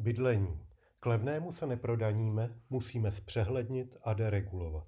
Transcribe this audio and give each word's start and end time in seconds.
Bydlení. 0.00 0.58
K 1.00 1.06
levnému 1.06 1.52
se 1.52 1.66
neprodaníme, 1.66 2.60
musíme 2.70 3.12
zpřehlednit 3.12 3.96
a 4.02 4.14
deregulovat. 4.14 4.86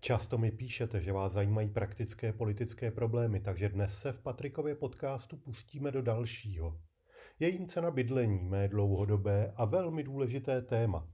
Často 0.00 0.38
mi 0.38 0.50
píšete, 0.50 1.00
že 1.00 1.12
vás 1.12 1.32
zajímají 1.32 1.68
praktické 1.68 2.32
politické 2.32 2.90
problémy, 2.90 3.40
takže 3.40 3.68
dnes 3.68 3.98
se 3.98 4.12
v 4.12 4.20
Patrikově 4.20 4.74
podcastu 4.74 5.36
pustíme 5.36 5.90
do 5.90 6.02
dalšího. 6.02 6.80
Je 7.38 7.48
jim 7.48 7.68
cena 7.68 7.90
bydlení, 7.90 8.44
mé 8.44 8.68
dlouhodobé 8.68 9.52
a 9.56 9.64
velmi 9.64 10.02
důležité 10.02 10.62
téma. 10.62 11.08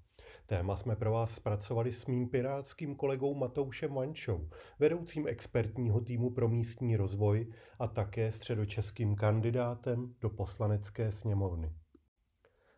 Téma 0.47 0.77
jsme 0.77 0.97
pro 0.97 1.13
vás 1.13 1.35
zpracovali 1.35 1.93
s 1.93 2.07
mým 2.07 2.29
pirátským 2.29 2.97
kolegou 2.97 3.35
Matoušem 3.35 3.95
Vančou, 3.95 4.49
vedoucím 4.79 5.29
expertního 5.29 6.01
týmu 6.01 6.31
pro 6.31 6.49
místní 6.49 6.97
rozvoj 6.97 7.53
a 7.79 7.89
také 7.89 8.33
středočeským 8.33 9.17
kandidátem 9.17 10.15
do 10.21 10.31
poslanecké 10.31 11.13
sněmovny. 11.13 11.84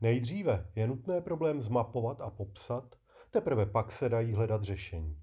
Nejdříve 0.00 0.70
je 0.76 0.86
nutné 0.86 1.20
problém 1.20 1.60
zmapovat 1.60 2.20
a 2.20 2.30
popsat, 2.30 2.96
teprve 3.30 3.66
pak 3.66 3.92
se 3.92 4.08
dají 4.08 4.32
hledat 4.32 4.64
řešení. 4.64 5.21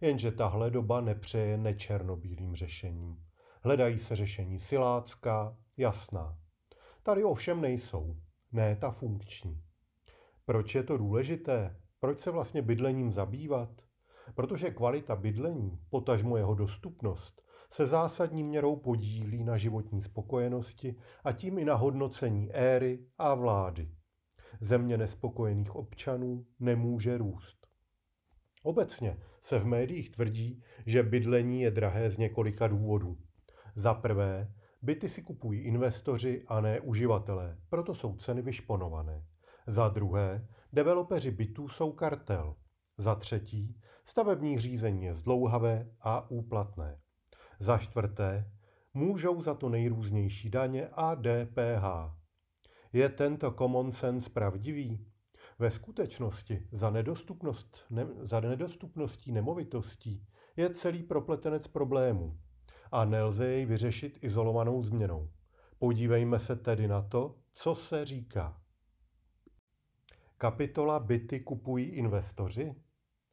Jenže 0.00 0.30
tahle 0.32 0.70
doba 0.70 1.00
nepřeje 1.00 1.58
nečernobílým 1.58 2.54
řešením. 2.54 3.22
Hledají 3.62 3.98
se 3.98 4.16
řešení 4.16 4.58
silácká, 4.58 5.56
jasná. 5.76 6.38
Tady 7.02 7.24
ovšem 7.24 7.60
nejsou. 7.60 8.16
Ne 8.52 8.76
ta 8.76 8.90
funkční. 8.90 9.62
Proč 10.44 10.74
je 10.74 10.82
to 10.82 10.96
důležité? 10.96 11.76
Proč 12.00 12.20
se 12.20 12.30
vlastně 12.30 12.62
bydlením 12.62 13.12
zabývat? 13.12 13.70
Protože 14.34 14.70
kvalita 14.70 15.16
bydlení, 15.16 15.78
potažmo 15.90 16.36
jeho 16.36 16.54
dostupnost, 16.54 17.42
se 17.70 17.86
zásadní 17.86 18.42
měrou 18.42 18.76
podílí 18.76 19.44
na 19.44 19.56
životní 19.56 20.02
spokojenosti 20.02 20.96
a 21.24 21.32
tím 21.32 21.58
i 21.58 21.64
na 21.64 21.74
hodnocení 21.74 22.52
éry 22.52 23.06
a 23.18 23.34
vlády. 23.34 23.90
Země 24.60 24.98
nespokojených 24.98 25.76
občanů 25.76 26.46
nemůže 26.60 27.18
růst. 27.18 27.55
Obecně 28.66 29.16
se 29.42 29.58
v 29.58 29.66
médiích 29.66 30.10
tvrdí, 30.10 30.62
že 30.86 31.02
bydlení 31.02 31.60
je 31.60 31.70
drahé 31.70 32.10
z 32.10 32.18
několika 32.18 32.68
důvodů. 32.68 33.18
Za 33.74 33.94
prvé, 33.94 34.52
byty 34.82 35.08
si 35.08 35.22
kupují 35.22 35.60
investoři 35.60 36.44
a 36.46 36.60
ne 36.60 36.80
uživatelé, 36.80 37.58
proto 37.68 37.94
jsou 37.94 38.16
ceny 38.16 38.42
vyšponované. 38.42 39.24
Za 39.66 39.88
druhé, 39.88 40.48
developeři 40.72 41.30
bytů 41.30 41.68
jsou 41.68 41.92
kartel. 41.92 42.54
Za 42.98 43.14
třetí, 43.14 43.80
stavební 44.04 44.58
řízení 44.58 45.04
je 45.04 45.14
zdlouhavé 45.14 45.90
a 46.00 46.30
úplatné. 46.30 46.98
Za 47.60 47.78
čtvrté, 47.78 48.50
můžou 48.94 49.42
za 49.42 49.54
to 49.54 49.68
nejrůznější 49.68 50.50
daně 50.50 50.88
a 50.92 51.14
DPH. 51.14 51.84
Je 52.92 53.08
tento 53.08 53.50
common 53.50 53.92
sense 53.92 54.30
pravdivý? 54.30 55.06
Ve 55.58 55.70
skutečnosti 55.70 56.68
za, 56.72 56.90
nedostupnost, 56.90 57.84
ne, 57.90 58.06
za 58.22 58.40
nedostupností 58.40 59.32
nemovitostí 59.32 60.26
je 60.56 60.70
celý 60.70 61.02
propletenec 61.02 61.68
problémů 61.68 62.38
a 62.92 63.04
nelze 63.04 63.46
jej 63.46 63.66
vyřešit 63.66 64.18
izolovanou 64.22 64.82
změnou. 64.82 65.30
Podívejme 65.78 66.38
se 66.38 66.56
tedy 66.56 66.88
na 66.88 67.02
to, 67.02 67.38
co 67.52 67.74
se 67.74 68.04
říká. 68.04 68.60
Kapitola 70.38 71.00
byty 71.00 71.40
kupují 71.40 71.84
investoři? 71.84 72.74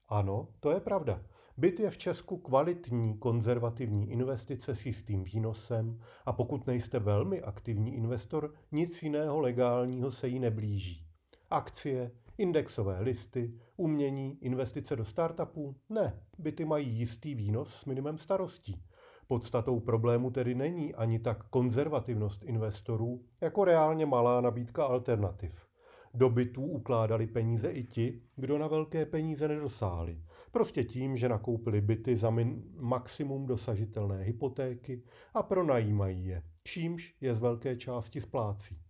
Ano, 0.07 0.47
to 0.59 0.71
je 0.71 0.79
pravda. 0.79 1.21
Byt 1.57 1.79
je 1.79 1.89
v 1.89 1.97
Česku 1.97 2.37
kvalitní 2.37 3.17
konzervativní 3.17 4.11
investice 4.11 4.75
s 4.75 4.85
jistým 4.85 5.23
výnosem 5.23 5.99
a 6.25 6.33
pokud 6.33 6.67
nejste 6.67 6.99
velmi 6.99 7.41
aktivní 7.41 7.95
investor, 7.95 8.53
nic 8.71 9.03
jiného 9.03 9.39
legálního 9.39 10.11
se 10.11 10.27
jí 10.27 10.39
neblíží. 10.39 11.12
Akcie, 11.49 12.11
indexové 12.37 13.01
listy, 13.01 13.53
umění, 13.77 14.37
investice 14.41 14.95
do 14.95 15.05
startupů? 15.05 15.75
Ne, 15.89 16.19
byty 16.37 16.65
mají 16.65 16.89
jistý 16.89 17.35
výnos 17.35 17.75
s 17.75 17.85
minimem 17.85 18.17
starostí. 18.17 18.83
Podstatou 19.27 19.79
problému 19.79 20.31
tedy 20.31 20.55
není 20.55 20.95
ani 20.95 21.19
tak 21.19 21.49
konzervativnost 21.49 22.43
investorů, 22.43 23.25
jako 23.41 23.65
reálně 23.65 24.05
malá 24.05 24.41
nabídka 24.41 24.85
alternativ. 24.85 25.67
Do 26.13 26.29
bytů 26.29 26.65
ukládali 26.65 27.27
peníze 27.27 27.71
i 27.71 27.83
ti, 27.83 28.21
kdo 28.35 28.57
na 28.57 28.67
velké 28.67 29.05
peníze 29.05 29.47
nedosáhli. 29.47 30.21
Prostě 30.51 30.83
tím, 30.83 31.17
že 31.17 31.29
nakoupili 31.29 31.81
byty 31.81 32.15
za 32.15 32.29
min- 32.29 32.61
maximum 32.75 33.45
dosažitelné 33.45 34.23
hypotéky 34.23 35.03
a 35.33 35.43
pronajímají 35.43 36.25
je, 36.25 36.43
čímž 36.63 37.15
je 37.21 37.35
z 37.35 37.39
velké 37.39 37.75
části 37.75 38.21
splácí. 38.21 38.82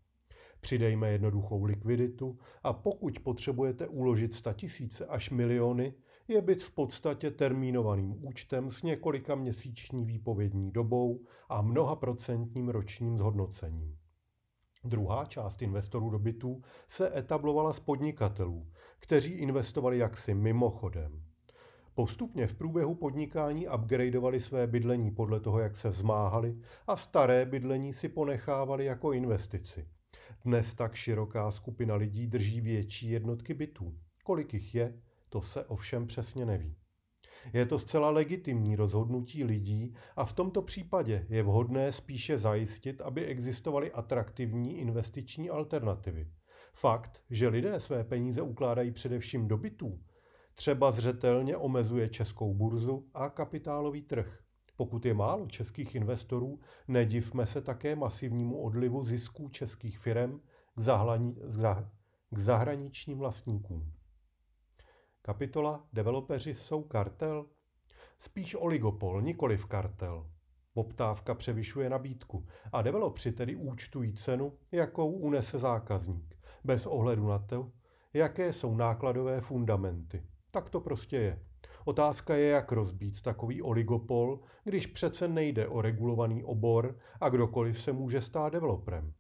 Přidejme 0.64 1.12
jednoduchou 1.12 1.64
likviditu 1.64 2.40
a 2.64 2.74
pokud 2.74 3.20
potřebujete 3.20 3.88
uložit 3.88 4.42
tisíce 4.54 5.06
až 5.06 5.30
miliony, 5.30 5.94
je 6.28 6.42
byt 6.42 6.64
v 6.64 6.72
podstatě 6.72 7.32
termínovaným 7.32 8.26
účtem 8.26 8.72
s 8.72 8.84
několika 8.84 9.36
měsíční 9.36 10.06
výpovědní 10.06 10.72
dobou 10.72 11.26
a 11.50 11.62
mnoha 11.62 11.96
procentním 11.96 12.70
ročním 12.70 13.18
zhodnocením. 13.18 13.98
Druhá 14.84 15.26
část 15.26 15.62
investorů 15.62 16.10
do 16.10 16.20
bytů 16.20 16.62
se 16.88 17.18
etablovala 17.18 17.74
z 17.74 17.80
podnikatelů, 17.80 18.68
kteří 19.00 19.32
investovali 19.32 19.98
jaksi 19.98 20.34
mimochodem. 20.34 21.24
Postupně 21.96 22.48
v 22.48 22.56
průběhu 22.56 22.96
podnikání 22.96 23.68
upgradeovali 23.68 24.40
své 24.40 24.68
bydlení 24.68 25.12
podle 25.12 25.40
toho, 25.40 25.60
jak 25.60 25.78
se 25.78 25.90
vzmáhali 25.90 26.58
a 26.88 26.98
staré 26.98 27.46
bydlení 27.46 27.94
si 27.94 28.10
ponechávali 28.10 28.86
jako 28.86 29.14
investici. 29.14 29.88
Dnes 30.46 30.74
tak 30.74 30.96
široká 30.96 31.52
skupina 31.52 31.96
lidí 31.96 32.28
drží 32.28 32.62
větší 32.62 33.10
jednotky 33.10 33.54
bytů. 33.54 33.98
Kolik 34.24 34.54
jich 34.54 34.76
je, 34.76 35.02
to 35.30 35.42
se 35.42 35.66
ovšem 35.66 36.08
přesně 36.08 36.46
neví. 36.46 36.76
Je 37.54 37.66
to 37.66 37.80
zcela 37.80 38.10
legitimní 38.10 38.76
rozhodnutí 38.76 39.44
lidí 39.44 39.96
a 40.16 40.26
v 40.26 40.34
tomto 40.34 40.62
případě 40.62 41.26
je 41.30 41.44
vhodné 41.44 41.92
spíše 41.92 42.38
zajistit, 42.38 43.02
aby 43.02 43.26
existovaly 43.26 43.92
atraktivní 43.92 44.78
investiční 44.78 45.50
alternativy. 45.50 46.28
Fakt, 46.74 47.22
že 47.30 47.48
lidé 47.48 47.80
své 47.80 48.04
peníze 48.04 48.42
ukládají 48.42 48.92
především 48.92 49.48
do 49.48 49.58
bytů, 49.58 50.00
třeba 50.56 50.92
zřetelně 50.92 51.58
omezuje 51.58 52.10
českou 52.10 52.54
burzu 52.54 53.10
a 53.14 53.30
kapitálový 53.30 54.02
trh. 54.02 54.43
Pokud 54.78 55.06
je 55.06 55.14
málo 55.14 55.48
českých 55.48 55.96
investorů, 55.96 56.60
nedivme 56.88 57.46
se 57.46 57.62
také 57.62 57.96
masivnímu 57.96 58.62
odlivu 58.62 59.06
zisků 59.06 59.50
českých 59.50 60.00
firm 60.00 60.40
k, 60.76 60.80
zahlani, 60.80 61.36
k 62.30 62.38
zahraničním 62.38 63.18
vlastníkům. 63.18 63.94
Kapitola 65.22 65.88
Developeři 65.94 66.56
jsou 66.56 66.84
kartel? 66.84 67.46
Spíš 68.20 68.56
oligopol, 68.56 69.22
nikoliv 69.22 69.66
kartel. 69.66 70.30
Poptávka 70.74 71.36
převyšuje 71.36 71.90
nabídku 71.90 72.46
a 72.72 72.82
developři 72.82 73.32
tedy 73.32 73.56
účtují 73.56 74.14
cenu, 74.14 74.54
jakou 74.72 75.12
unese 75.12 75.60
zákazník, 75.60 76.38
bez 76.64 76.86
ohledu 76.86 77.28
na 77.28 77.40
to, 77.40 77.72
jaké 78.14 78.54
jsou 78.54 78.76
nákladové 78.76 79.42
fundamenty. 79.42 80.24
Tak 80.52 80.70
to 80.70 80.82
prostě 80.82 81.18
je. 81.18 81.46
Otázka 81.86 82.36
je, 82.36 82.48
jak 82.48 82.72
rozbít 82.72 83.22
takový 83.22 83.62
oligopol, 83.62 84.40
když 84.64 84.88
přece 84.88 85.28
nejde 85.28 85.68
o 85.68 85.82
regulovaný 85.82 86.44
obor 86.44 86.98
a 87.22 87.30
kdokoliv 87.30 87.82
se 87.82 87.94
může 87.94 88.22
stát 88.22 88.54
developerem. 88.54 89.14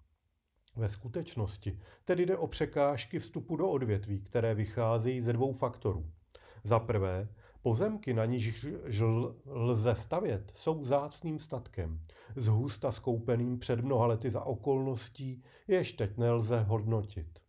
Ve 0.75 0.89
skutečnosti 0.89 1.79
tedy 2.05 2.25
jde 2.25 2.37
o 2.37 2.47
překážky 2.47 3.19
vstupu 3.19 3.55
do 3.55 3.69
odvětví, 3.69 4.21
které 4.21 4.55
vycházejí 4.55 5.21
ze 5.21 5.33
dvou 5.33 5.53
faktorů. 5.53 6.11
Za 6.63 6.79
prvé, 6.79 7.27
Pozemky, 7.63 8.13
na 8.13 8.25
níž 8.25 8.65
lze 9.45 9.95
stavět, 9.95 10.51
jsou 10.55 10.83
zácným 10.83 11.39
statkem, 11.39 11.99
zhusta 12.35 12.91
skoupeným 12.91 13.59
před 13.59 13.79
mnoha 13.81 14.05
lety 14.05 14.31
za 14.31 14.43
okolností, 14.43 15.43
jež 15.67 15.93
teď 15.93 16.17
nelze 16.17 16.59
hodnotit. 16.59 17.39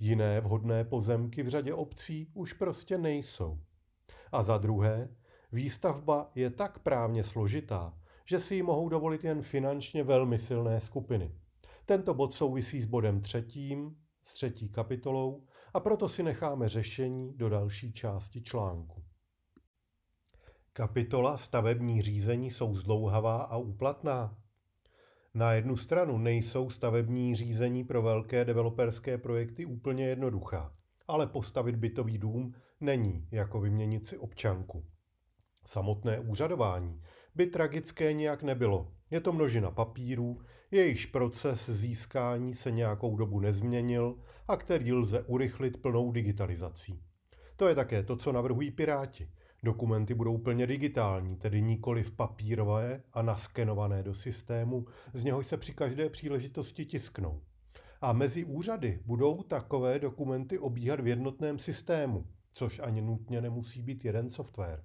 Jiné 0.00 0.40
vhodné 0.40 0.84
pozemky 0.84 1.42
v 1.42 1.48
řadě 1.48 1.74
obcí 1.74 2.30
už 2.34 2.52
prostě 2.52 2.98
nejsou. 2.98 3.58
A 4.32 4.42
za 4.42 4.58
druhé, 4.58 5.08
výstavba 5.52 6.30
je 6.34 6.50
tak 6.50 6.78
právně 6.78 7.24
složitá, 7.24 7.98
že 8.24 8.40
si 8.40 8.54
ji 8.54 8.62
mohou 8.62 8.88
dovolit 8.88 9.24
jen 9.24 9.42
finančně 9.42 10.04
velmi 10.04 10.38
silné 10.38 10.80
skupiny. 10.80 11.34
Tento 11.86 12.14
bod 12.14 12.34
souvisí 12.34 12.80
s 12.80 12.86
bodem 12.86 13.20
třetím, 13.20 13.96
s 14.22 14.34
třetí 14.34 14.68
kapitolou, 14.68 15.46
a 15.74 15.80
proto 15.80 16.08
si 16.08 16.22
necháme 16.22 16.68
řešení 16.68 17.32
do 17.36 17.48
další 17.48 17.92
části 17.92 18.42
článku. 18.42 19.04
Kapitola 20.72 21.38
stavební 21.38 22.02
řízení 22.02 22.50
jsou 22.50 22.74
zdlouhavá 22.74 23.42
a 23.42 23.56
úplatná. 23.56 24.38
Na 25.34 25.52
jednu 25.52 25.76
stranu 25.76 26.18
nejsou 26.18 26.70
stavební 26.70 27.34
řízení 27.34 27.84
pro 27.84 28.02
velké 28.02 28.44
developerské 28.44 29.18
projekty 29.18 29.66
úplně 29.66 30.06
jednoduchá, 30.06 30.77
ale 31.08 31.26
postavit 31.26 31.76
bytový 31.76 32.18
dům 32.18 32.54
není 32.80 33.28
jako 33.30 33.60
vyměnit 33.60 34.06
si 34.06 34.18
občanku. 34.18 34.84
Samotné 35.66 36.20
úřadování 36.20 37.02
by 37.34 37.46
tragické 37.46 38.12
nijak 38.12 38.42
nebylo. 38.42 38.92
Je 39.10 39.20
to 39.20 39.32
množina 39.32 39.70
papírů, 39.70 40.40
jejichž 40.70 41.06
proces 41.06 41.70
získání 41.70 42.54
se 42.54 42.70
nějakou 42.70 43.16
dobu 43.16 43.40
nezměnil 43.40 44.18
a 44.48 44.56
který 44.56 44.92
lze 44.92 45.22
urychlit 45.22 45.82
plnou 45.82 46.12
digitalizací. 46.12 47.02
To 47.56 47.68
je 47.68 47.74
také 47.74 48.02
to, 48.02 48.16
co 48.16 48.32
navrhují 48.32 48.70
Piráti. 48.70 49.30
Dokumenty 49.62 50.14
budou 50.14 50.38
plně 50.38 50.66
digitální, 50.66 51.36
tedy 51.36 51.62
nikoli 51.62 52.02
v 52.02 52.10
papírové 52.10 53.02
a 53.12 53.22
naskenované 53.22 54.02
do 54.02 54.14
systému, 54.14 54.86
z 55.14 55.24
něhož 55.24 55.46
se 55.46 55.56
při 55.56 55.74
každé 55.74 56.08
příležitosti 56.10 56.84
tisknou. 56.84 57.42
A 58.00 58.12
mezi 58.12 58.44
úřady 58.44 59.00
budou 59.06 59.42
takové 59.42 59.98
dokumenty 59.98 60.58
obíhat 60.58 61.00
v 61.00 61.06
jednotném 61.06 61.58
systému, 61.58 62.26
což 62.52 62.78
ani 62.78 63.02
nutně 63.02 63.40
nemusí 63.40 63.82
být 63.82 64.04
jeden 64.04 64.30
software. 64.30 64.84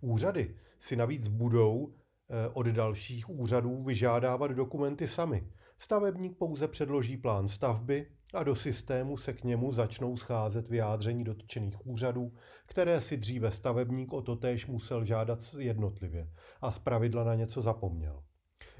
Úřady 0.00 0.54
si 0.78 0.96
navíc 0.96 1.28
budou 1.28 1.94
eh, 1.94 2.48
od 2.52 2.66
dalších 2.66 3.30
úřadů 3.30 3.82
vyžádávat 3.82 4.50
dokumenty 4.50 5.08
sami. 5.08 5.48
Stavebník 5.78 6.38
pouze 6.38 6.68
předloží 6.68 7.16
plán 7.16 7.48
stavby 7.48 8.06
a 8.34 8.44
do 8.44 8.54
systému 8.54 9.16
se 9.16 9.32
k 9.32 9.44
němu 9.44 9.72
začnou 9.72 10.16
scházet 10.16 10.68
vyjádření 10.68 11.24
dotčených 11.24 11.86
úřadů, 11.86 12.32
které 12.66 13.00
si 13.00 13.16
dříve 13.16 13.50
stavebník 13.50 14.12
o 14.12 14.22
totéž 14.22 14.66
musel 14.66 15.04
žádat 15.04 15.54
jednotlivě 15.58 16.28
a 16.60 16.70
zpravidla 16.70 17.24
na 17.24 17.34
něco 17.34 17.62
zapomněl. 17.62 18.22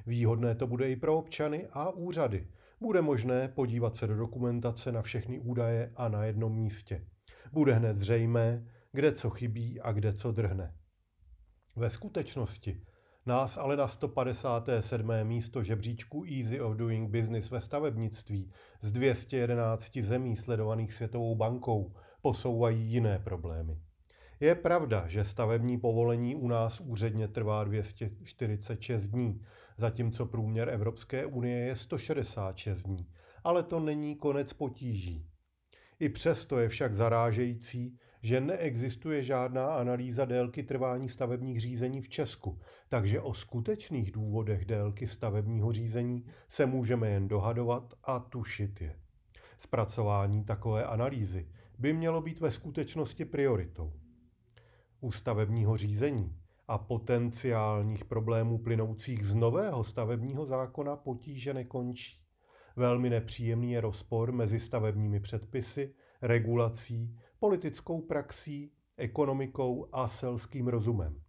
Výhodné 0.07 0.55
to 0.55 0.67
bude 0.67 0.91
i 0.91 0.97
pro 0.97 1.19
občany 1.19 1.69
a 1.73 1.91
úřady. 1.91 2.49
Bude 2.83 3.03
možné 3.03 3.49
podívat 3.49 3.97
se 3.97 4.07
do 4.07 4.17
dokumentace 4.17 4.93
na 4.93 5.03
všechny 5.03 5.39
údaje 5.39 5.93
a 5.97 6.09
na 6.09 6.25
jednom 6.25 6.55
místě. 6.55 7.07
Bude 7.53 7.73
hned 7.73 7.99
zřejmé, 7.99 8.67
kde 8.93 9.13
co 9.13 9.31
chybí 9.31 9.81
a 9.81 9.93
kde 9.93 10.13
co 10.13 10.33
drhne. 10.33 10.75
Ve 11.77 11.91
skutečnosti 11.91 12.83
nás 13.27 13.57
ale 13.57 13.77
na 13.77 13.89
157. 13.89 15.09
místo 15.23 15.63
žebříčku 15.63 16.25
Easy 16.25 16.61
of 16.61 16.77
Doing 16.77 17.11
Business 17.11 17.51
ve 17.51 17.61
stavebnictví 17.61 18.53
z 18.81 18.93
211 18.93 19.99
zemí 19.99 20.37
sledovaných 20.37 20.93
Světovou 20.93 21.35
bankou 21.35 21.95
posouvají 22.23 22.83
jiné 22.85 23.19
problémy. 23.19 23.81
Je 24.41 24.55
pravda, 24.55 25.09
že 25.09 25.25
stavební 25.25 25.79
povolení 25.79 26.37
u 26.37 26.49
nás 26.49 26.81
úředně 26.81 27.29
trvá 27.29 27.65
246 27.65 29.09
dní, 29.09 29.41
zatímco 29.83 30.27
průměr 30.27 30.69
Evropské 30.69 31.27
unie 31.27 31.59
je 31.59 31.77
166 31.77 32.83
dní, 32.83 33.07
ale 33.45 33.63
to 33.63 33.81
není 33.81 34.17
konec 34.17 34.53
potíží. 34.53 35.27
I 36.01 36.09
přesto 36.09 36.59
je 36.59 36.69
však 36.69 36.95
zarážející, 36.95 37.99
že 38.23 38.41
neexistuje 38.41 39.23
žádná 39.23 39.75
analýza 39.75 40.25
délky 40.25 40.63
trvání 40.63 41.09
stavebních 41.09 41.61
řízení 41.61 42.01
v 42.01 42.09
Česku, 42.09 42.59
takže 42.89 43.21
o 43.21 43.35
skutečných 43.35 44.13
důvodech 44.13 44.65
délky 44.65 45.07
stavebního 45.07 45.73
řízení 45.73 46.25
se 46.49 46.67
můžeme 46.67 47.09
jen 47.09 47.29
dohadovat 47.29 47.95
a 48.05 48.19
tušit 48.19 48.81
je. 48.81 48.97
Zpracování 49.59 50.45
takové 50.45 50.85
analýzy 50.85 51.49
by 51.79 51.93
mělo 51.93 52.21
být 52.21 52.41
ve 52.41 52.51
skutečnosti 52.51 53.25
prioritou. 53.25 53.93
U 55.01 55.13
stavebního 55.13 55.77
řízení 55.77 56.42
a 56.69 56.79
potenciálních 56.79 58.05
problémů 58.05 58.59
plynoucích 58.59 59.25
z 59.27 59.35
nového 59.35 59.85
stavebního 59.85 60.47
zákona 60.47 60.97
potíže 60.97 61.55
nekončí. 61.55 62.23
Velmi 62.77 63.11
nepříjemný 63.11 63.73
je 63.73 63.81
rozpor 63.81 64.33
mezi 64.33 64.61
stavebními 64.61 65.21
předpisy, 65.21 65.95
regulací, 66.23 67.19
politickou 67.39 68.01
praxí, 68.01 68.73
ekonomikou 68.97 69.89
a 69.93 70.09
selským 70.09 70.69
rozumem. 70.69 71.23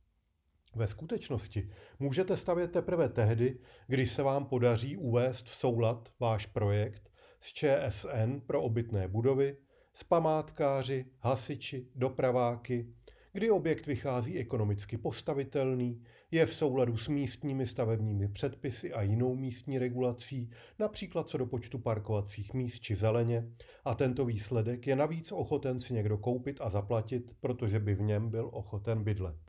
Ve 0.75 0.87
skutečnosti 0.87 1.69
můžete 1.99 2.37
stavět 2.37 2.71
teprve 2.71 3.09
tehdy, 3.09 3.59
když 3.87 4.11
se 4.11 4.23
vám 4.23 4.45
podaří 4.45 4.97
uvést 4.97 5.45
v 5.45 5.55
soulad 5.55 6.09
váš 6.19 6.45
projekt 6.45 7.11
s 7.39 7.53
ČSN 7.53 8.39
pro 8.45 8.61
obytné 8.61 9.07
budovy, 9.07 9.57
s 9.93 10.03
památkáři, 10.03 11.05
hasiči, 11.19 11.87
dopraváky, 11.95 12.93
kdy 13.33 13.51
objekt 13.51 13.87
vychází 13.87 14.37
ekonomicky 14.37 14.97
postavitelný, 14.97 16.03
je 16.31 16.45
v 16.45 16.53
souladu 16.53 16.97
s 16.97 17.07
místními 17.07 17.65
stavebními 17.67 18.27
předpisy 18.27 18.93
a 18.93 19.01
jinou 19.01 19.35
místní 19.35 19.79
regulací, 19.79 20.49
například 20.79 21.29
co 21.29 21.37
do 21.37 21.45
počtu 21.45 21.79
parkovacích 21.79 22.53
míst 22.53 22.79
či 22.79 22.95
zeleně, 22.95 23.49
a 23.85 23.95
tento 23.95 24.25
výsledek 24.25 24.87
je 24.87 24.95
navíc 24.95 25.31
ochoten 25.31 25.79
si 25.79 25.93
někdo 25.93 26.17
koupit 26.17 26.61
a 26.61 26.69
zaplatit, 26.69 27.31
protože 27.39 27.79
by 27.79 27.95
v 27.95 28.01
něm 28.01 28.29
byl 28.29 28.49
ochoten 28.53 29.03
bydlet. 29.03 29.39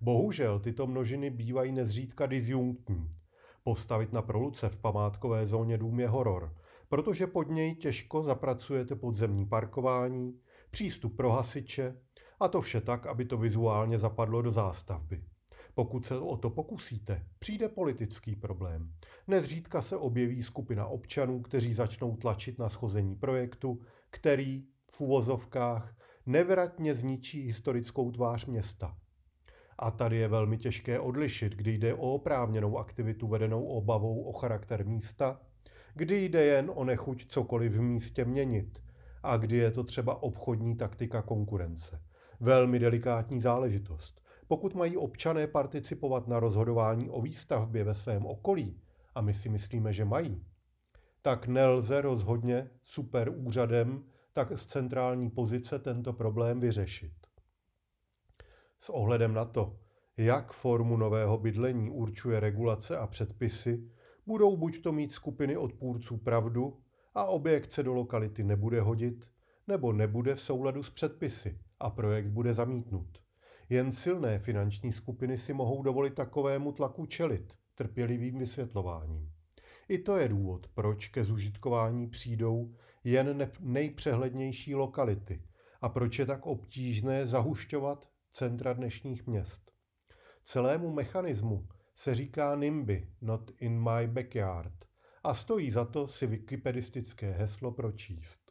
Bohužel 0.00 0.60
tyto 0.60 0.86
množiny 0.86 1.30
bývají 1.30 1.72
nezřídka 1.72 2.26
disjunktní. 2.26 3.10
Postavit 3.64 4.12
na 4.12 4.22
proluce 4.22 4.68
v 4.68 4.76
památkové 4.76 5.46
zóně 5.46 5.78
dům 5.78 6.00
je 6.00 6.08
horor, 6.08 6.56
protože 6.88 7.26
pod 7.26 7.48
něj 7.48 7.74
těžko 7.74 8.22
zapracujete 8.22 8.94
podzemní 8.94 9.46
parkování, 9.46 10.38
přístup 10.70 11.16
pro 11.16 11.30
hasiče, 11.30 11.96
a 12.44 12.48
to 12.48 12.60
vše 12.60 12.80
tak, 12.80 13.06
aby 13.06 13.24
to 13.24 13.38
vizuálně 13.38 13.98
zapadlo 13.98 14.42
do 14.42 14.52
zástavby. 14.52 15.24
Pokud 15.74 16.06
se 16.06 16.18
o 16.18 16.36
to 16.36 16.50
pokusíte, 16.50 17.26
přijde 17.38 17.68
politický 17.68 18.36
problém. 18.36 18.92
Nezřídka 19.26 19.82
se 19.82 19.96
objeví 19.96 20.42
skupina 20.42 20.86
občanů, 20.86 21.42
kteří 21.42 21.74
začnou 21.74 22.16
tlačit 22.16 22.58
na 22.58 22.68
schození 22.68 23.16
projektu, 23.16 23.80
který 24.10 24.64
v 24.90 25.00
uvozovkách 25.00 25.96
nevratně 26.26 26.94
zničí 26.94 27.42
historickou 27.42 28.10
tvář 28.10 28.46
města. 28.46 28.96
A 29.78 29.90
tady 29.90 30.16
je 30.16 30.28
velmi 30.28 30.58
těžké 30.58 31.00
odlišit, 31.00 31.52
kdy 31.52 31.72
jde 31.72 31.94
o 31.94 32.14
oprávněnou 32.14 32.78
aktivitu 32.78 33.28
vedenou 33.28 33.64
obavou 33.64 34.22
o 34.22 34.32
charakter 34.32 34.86
místa, 34.86 35.40
kdy 35.94 36.24
jde 36.24 36.44
jen 36.44 36.70
o 36.74 36.84
nechuť 36.84 37.26
cokoliv 37.26 37.72
v 37.72 37.82
místě 37.82 38.24
měnit 38.24 38.82
a 39.22 39.36
kdy 39.36 39.56
je 39.56 39.70
to 39.70 39.84
třeba 39.84 40.22
obchodní 40.22 40.76
taktika 40.76 41.22
konkurence. 41.22 42.00
Velmi 42.40 42.78
delikátní 42.78 43.40
záležitost. 43.40 44.20
Pokud 44.48 44.74
mají 44.74 44.96
občané 44.96 45.46
participovat 45.46 46.28
na 46.28 46.40
rozhodování 46.40 47.10
o 47.10 47.22
výstavbě 47.22 47.84
ve 47.84 47.94
svém 47.94 48.26
okolí, 48.26 48.80
a 49.14 49.20
my 49.20 49.34
si 49.34 49.48
myslíme, 49.48 49.92
že 49.92 50.04
mají, 50.04 50.44
tak 51.22 51.46
nelze 51.46 52.00
rozhodně 52.00 52.70
super 52.82 53.32
úřadem 53.34 54.04
tak 54.32 54.58
z 54.58 54.66
centrální 54.66 55.30
pozice 55.30 55.78
tento 55.78 56.12
problém 56.12 56.60
vyřešit. 56.60 57.12
S 58.78 58.90
ohledem 58.90 59.34
na 59.34 59.44
to, 59.44 59.78
jak 60.16 60.52
formu 60.52 60.96
nového 60.96 61.38
bydlení 61.38 61.90
určuje 61.90 62.40
regulace 62.40 62.98
a 62.98 63.06
předpisy, 63.06 63.90
budou 64.26 64.56
buď 64.56 64.82
to 64.82 64.92
mít 64.92 65.12
skupiny 65.12 65.56
odpůrců 65.56 66.16
pravdu 66.16 66.80
a 67.14 67.24
objekt 67.24 67.72
se 67.72 67.82
do 67.82 67.94
lokality 67.94 68.44
nebude 68.44 68.80
hodit, 68.80 69.28
nebo 69.66 69.92
nebude 69.92 70.34
v 70.34 70.40
souladu 70.40 70.82
s 70.82 70.90
předpisy 70.90 71.58
a 71.80 71.90
projekt 71.90 72.26
bude 72.26 72.54
zamítnut. 72.54 73.18
Jen 73.68 73.92
silné 73.92 74.38
finanční 74.38 74.92
skupiny 74.92 75.38
si 75.38 75.52
mohou 75.52 75.82
dovolit 75.82 76.14
takovému 76.14 76.72
tlaku 76.72 77.06
čelit 77.06 77.54
trpělivým 77.74 78.38
vysvětlováním. 78.38 79.32
I 79.88 79.98
to 79.98 80.16
je 80.16 80.28
důvod, 80.28 80.66
proč 80.74 81.08
ke 81.08 81.24
zužitkování 81.24 82.08
přijdou 82.08 82.74
jen 83.04 83.50
nejpřehlednější 83.60 84.74
lokality 84.74 85.42
a 85.80 85.88
proč 85.88 86.18
je 86.18 86.26
tak 86.26 86.46
obtížné 86.46 87.26
zahušťovat 87.26 88.08
centra 88.32 88.72
dnešních 88.72 89.26
měst. 89.26 89.72
Celému 90.44 90.92
mechanismu 90.92 91.68
se 91.96 92.14
říká 92.14 92.56
NIMBY, 92.56 93.08
not 93.20 93.50
in 93.60 93.80
my 93.80 94.06
backyard, 94.06 94.84
a 95.24 95.34
stojí 95.34 95.70
za 95.70 95.84
to 95.84 96.08
si 96.08 96.26
wikipedistické 96.26 97.30
heslo 97.30 97.72
pročíst. 97.72 98.43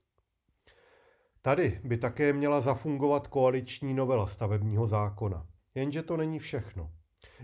Tady 1.45 1.81
by 1.83 1.97
také 1.97 2.33
měla 2.33 2.61
zafungovat 2.61 3.27
koaliční 3.27 3.93
novela 3.93 4.27
stavebního 4.27 4.87
zákona. 4.87 5.47
Jenže 5.75 6.03
to 6.03 6.17
není 6.17 6.39
všechno. 6.39 6.91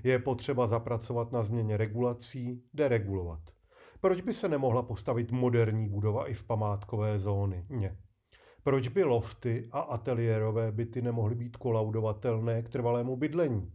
Je 0.03 0.19
potřeba 0.19 0.67
zapracovat 0.67 1.31
na 1.31 1.43
změně 1.43 1.77
regulací, 1.77 2.63
deregulovat. 2.73 3.39
Proč 4.01 4.21
by 4.21 4.33
se 4.33 4.49
nemohla 4.49 4.83
postavit 4.83 5.31
moderní 5.31 5.89
budova 5.89 6.29
i 6.29 6.33
v 6.33 6.43
památkové 6.43 7.19
zóny? 7.19 7.65
Ne. 7.69 7.97
Proč 8.63 8.87
by 8.87 9.03
lofty 9.03 9.63
a 9.71 9.79
ateliérové 9.79 10.71
byty 10.71 11.01
nemohly 11.01 11.35
být 11.35 11.57
kolaudovatelné 11.57 12.63
k 12.63 12.69
trvalému 12.69 13.15
bydlení? 13.15 13.73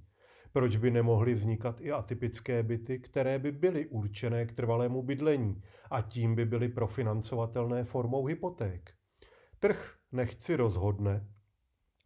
Proč 0.53 0.77
by 0.77 0.91
nemohly 0.91 1.35
vznikat 1.35 1.81
i 1.81 1.93
atypické 1.93 2.63
byty, 2.63 2.99
které 2.99 3.39
by 3.39 3.53
byly 3.53 3.87
určené 3.87 4.47
k 4.47 4.53
trvalému 4.53 5.03
bydlení 5.03 5.63
a 5.91 6.03
tím 6.03 6.35
by 6.35 6.45
byly 6.45 6.69
profinancovatelné 6.69 7.85
formou 7.85 8.27
hypoték? 8.27 8.91
Trh 9.59 9.95
nechci 10.15 10.57
rozhodne 10.57 11.29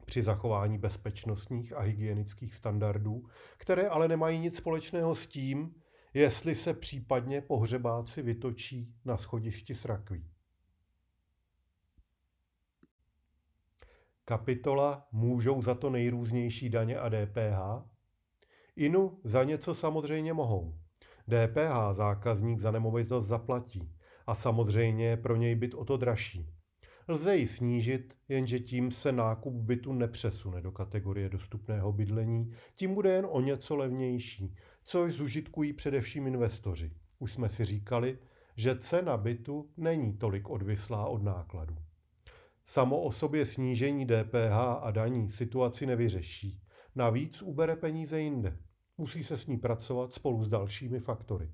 při 0.04 0.22
zachování 0.22 0.78
bezpečnostních 0.78 1.72
a 1.72 1.80
hygienických 1.80 2.54
standardů, 2.54 3.26
které 3.56 3.88
ale 3.88 4.08
nemají 4.08 4.38
nic 4.38 4.56
společného 4.56 5.14
s 5.14 5.26
tím, 5.26 5.74
jestli 6.14 6.54
se 6.54 6.74
případně 6.74 7.40
pohřebáci 7.40 8.22
vytočí 8.22 8.94
na 9.04 9.16
schodišti 9.16 9.74
s 9.74 9.84
rakví. 9.84 10.30
Kapitola 14.24 15.06
Můžou 15.12 15.62
za 15.62 15.74
to 15.74 15.90
nejrůznější 15.90 16.70
daně 16.70 16.98
a 16.98 17.08
DPH? 17.08 17.88
Inu 18.76 19.20
za 19.24 19.44
něco 19.44 19.74
samozřejmě 19.74 20.32
mohou. 20.32 20.78
DPH 21.28 21.96
zákazník 21.96 22.60
za 22.60 22.70
nemovitost 22.70 23.26
zaplatí 23.26 23.92
a 24.26 24.34
samozřejmě 24.34 25.16
pro 25.16 25.36
něj 25.36 25.54
byt 25.54 25.74
o 25.74 25.84
to 25.84 25.96
dražší. 25.96 26.57
Lze 27.10 27.36
ji 27.36 27.46
snížit, 27.46 28.16
jenže 28.28 28.60
tím 28.60 28.92
se 28.92 29.12
nákup 29.12 29.54
bytu 29.54 29.92
nepřesune 29.92 30.60
do 30.60 30.72
kategorie 30.72 31.28
dostupného 31.28 31.92
bydlení, 31.92 32.52
tím 32.74 32.94
bude 32.94 33.10
jen 33.10 33.26
o 33.30 33.40
něco 33.40 33.76
levnější, 33.76 34.56
což 34.82 35.14
zužitkují 35.14 35.72
především 35.72 36.26
investoři. 36.26 36.92
Už 37.18 37.32
jsme 37.32 37.48
si 37.48 37.64
říkali, 37.64 38.18
že 38.56 38.78
cena 38.78 39.16
bytu 39.16 39.70
není 39.76 40.12
tolik 40.12 40.50
odvislá 40.50 41.06
od 41.06 41.22
nákladu. 41.22 41.76
Samo 42.64 43.02
o 43.02 43.12
sobě 43.12 43.46
snížení 43.46 44.06
DPH 44.06 44.58
a 44.80 44.90
daní 44.90 45.30
situaci 45.30 45.86
nevyřeší. 45.86 46.60
Navíc 46.94 47.42
ubere 47.42 47.76
peníze 47.76 48.20
jinde. 48.20 48.58
Musí 48.98 49.24
se 49.24 49.38
s 49.38 49.46
ní 49.46 49.58
pracovat 49.58 50.14
spolu 50.14 50.44
s 50.44 50.48
dalšími 50.48 51.00
faktory. 51.00 51.50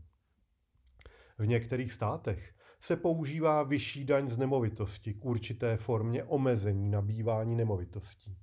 V 1.38 1.46
některých 1.46 1.92
státech 1.92 2.53
se 2.84 2.96
používá 2.96 3.62
vyšší 3.62 4.04
daň 4.04 4.28
z 4.28 4.36
nemovitosti 4.36 5.14
k 5.14 5.24
určité 5.24 5.76
formě 5.76 6.24
omezení 6.24 6.90
nabývání 6.90 7.56
nemovitostí. 7.56 8.36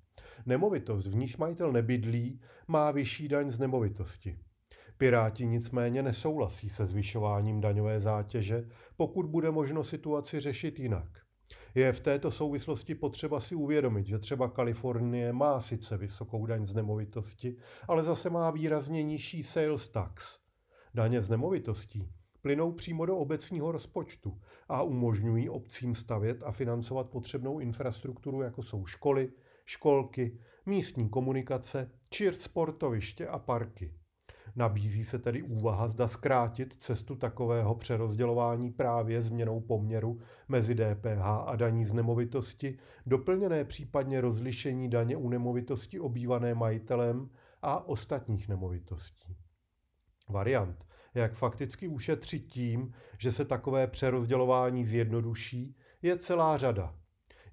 Nemovitost, 0.45 1.07
v 1.07 1.15
níž 1.15 1.38
majitel 1.38 1.71
nebydlí, 1.71 2.41
má 2.67 2.91
vyšší 2.91 3.27
daň 3.27 3.51
z 3.51 3.60
nemovitosti. 3.60 4.39
Piráti 4.98 5.45
nicméně 5.45 6.03
nesouhlasí 6.03 6.69
se 6.69 6.86
zvyšováním 6.86 7.62
daňové 7.62 8.00
zátěže, 8.00 8.67
pokud 8.95 9.25
bude 9.25 9.51
možno 9.51 9.83
situaci 9.83 10.39
řešit 10.39 10.79
jinak. 10.79 11.10
Je 11.75 11.93
v 11.93 12.00
této 12.00 12.31
souvislosti 12.31 12.95
potřeba 12.95 13.39
si 13.39 13.55
uvědomit, 13.55 14.07
že 14.07 14.19
třeba 14.19 14.50
Kalifornie 14.50 15.33
má 15.33 15.62
sice 15.62 15.98
vysokou 15.98 16.45
daň 16.45 16.65
z 16.65 16.74
nemovitosti, 16.74 17.55
ale 17.88 18.03
zase 18.03 18.29
má 18.29 18.51
výrazně 18.51 19.03
nižší 19.03 19.43
sales 19.43 19.88
tax. 19.88 20.39
Daně 20.93 21.21
z 21.21 21.29
nemovitostí 21.29 22.21
plynou 22.41 22.71
přímo 22.71 23.05
do 23.05 23.17
obecního 23.17 23.71
rozpočtu 23.71 24.41
a 24.69 24.81
umožňují 24.81 25.50
obcím 25.50 25.95
stavět 25.95 26.43
a 26.43 26.51
financovat 26.51 27.10
potřebnou 27.10 27.60
infrastrukturu, 27.60 28.41
jako 28.41 28.63
jsou 28.63 28.86
školy, 28.86 29.31
školky, 29.65 30.39
místní 30.65 31.10
komunikace 31.10 31.91
či 32.10 32.33
sportoviště 32.33 33.27
a 33.27 33.39
parky. 33.39 33.93
Nabízí 34.55 35.03
se 35.03 35.19
tedy 35.19 35.43
úvaha, 35.43 35.88
zda 35.88 36.07
zkrátit 36.07 36.74
cestu 36.74 37.15
takového 37.15 37.75
přerozdělování 37.75 38.71
právě 38.71 39.24
změnou 39.24 39.60
poměru 39.60 40.19
mezi 40.48 40.75
DPH 40.75 41.25
a 41.45 41.55
daní 41.55 41.86
z 41.86 41.93
nemovitosti, 41.93 42.77
doplněné 43.05 43.65
případně 43.65 44.21
rozlišení 44.21 44.89
daně 44.89 45.17
u 45.17 45.29
nemovitosti 45.29 46.00
obývané 46.00 46.53
majitelem 46.53 47.29
a 47.62 47.88
ostatních 47.88 48.48
nemovitostí. 48.48 49.38
Variant, 50.29 50.86
jak 51.15 51.34
fakticky 51.34 51.88
ušetřit 51.88 52.48
tím, 52.48 52.94
že 53.18 53.32
se 53.32 53.46
takové 53.46 53.88
přerozdělování 53.88 54.86
zjednoduší, 54.86 55.75
je 56.01 56.18
celá 56.18 56.58
řada. 56.58 56.96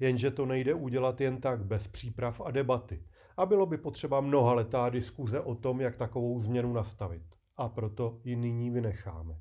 Jenže 0.01 0.31
to 0.31 0.47
nejde 0.47 0.75
udělat 0.75 1.21
jen 1.21 1.41
tak 1.41 1.65
bez 1.65 1.89
příprav 1.89 2.41
a 2.45 2.51
debaty. 2.51 3.03
A 3.37 3.47
bylo 3.47 3.67
by 3.67 3.79
potřeba 3.79 4.21
mnoha 4.21 4.53
letá 4.53 4.89
diskuze 4.89 5.41
o 5.41 5.55
tom, 5.55 5.81
jak 5.81 5.97
takovou 5.97 6.41
změnu 6.41 6.73
nastavit. 6.73 7.23
A 7.57 7.69
proto 7.69 8.21
ji 8.25 8.37
nyní 8.37 8.71
vynecháme. 8.71 9.41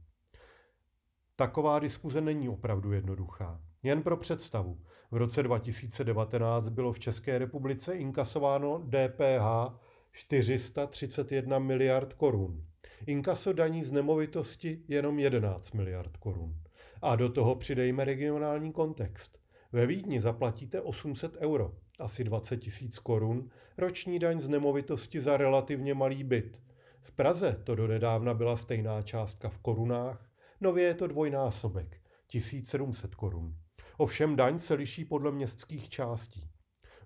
Taková 1.35 1.79
diskuze 1.79 2.21
není 2.21 2.49
opravdu 2.49 2.91
jednoduchá. 2.91 3.61
Jen 3.83 4.03
pro 4.03 4.17
představu, 4.17 4.81
v 5.11 5.17
roce 5.17 5.43
2019 5.43 6.69
bylo 6.69 6.93
v 6.93 6.99
České 6.99 7.37
republice 7.37 7.95
inkasováno 7.95 8.83
DPH 8.89 9.77
431 10.11 11.59
miliard 11.59 12.13
korun. 12.13 12.65
Inkaso 13.07 13.53
daní 13.53 13.83
z 13.83 13.91
nemovitosti 13.91 14.81
jenom 14.87 15.19
11 15.19 15.71
miliard 15.71 16.17
korun. 16.17 16.55
A 17.01 17.15
do 17.15 17.29
toho 17.29 17.55
přidejme 17.55 18.05
regionální 18.05 18.71
kontext. 18.71 19.39
Ve 19.71 19.87
Vídni 19.87 20.21
zaplatíte 20.21 20.81
800 20.81 21.37
euro, 21.37 21.73
asi 21.99 22.23
20 22.23 22.57
tisíc 22.57 22.99
korun, 22.99 23.49
roční 23.77 24.19
daň 24.19 24.39
z 24.41 24.49
nemovitosti 24.49 25.21
za 25.21 25.37
relativně 25.37 25.93
malý 25.93 26.23
byt. 26.23 26.61
V 27.01 27.11
Praze 27.11 27.61
to 27.63 27.75
donedávna 27.75 28.33
byla 28.33 28.55
stejná 28.55 29.01
částka 29.01 29.49
v 29.49 29.59
korunách, 29.59 30.29
nově 30.61 30.83
je 30.83 30.93
to 30.93 31.07
dvojnásobek, 31.07 31.97
1700 32.27 33.15
korun. 33.15 33.55
Ovšem 33.97 34.35
daň 34.35 34.59
se 34.59 34.73
liší 34.73 35.05
podle 35.05 35.31
městských 35.31 35.89
částí. 35.89 36.49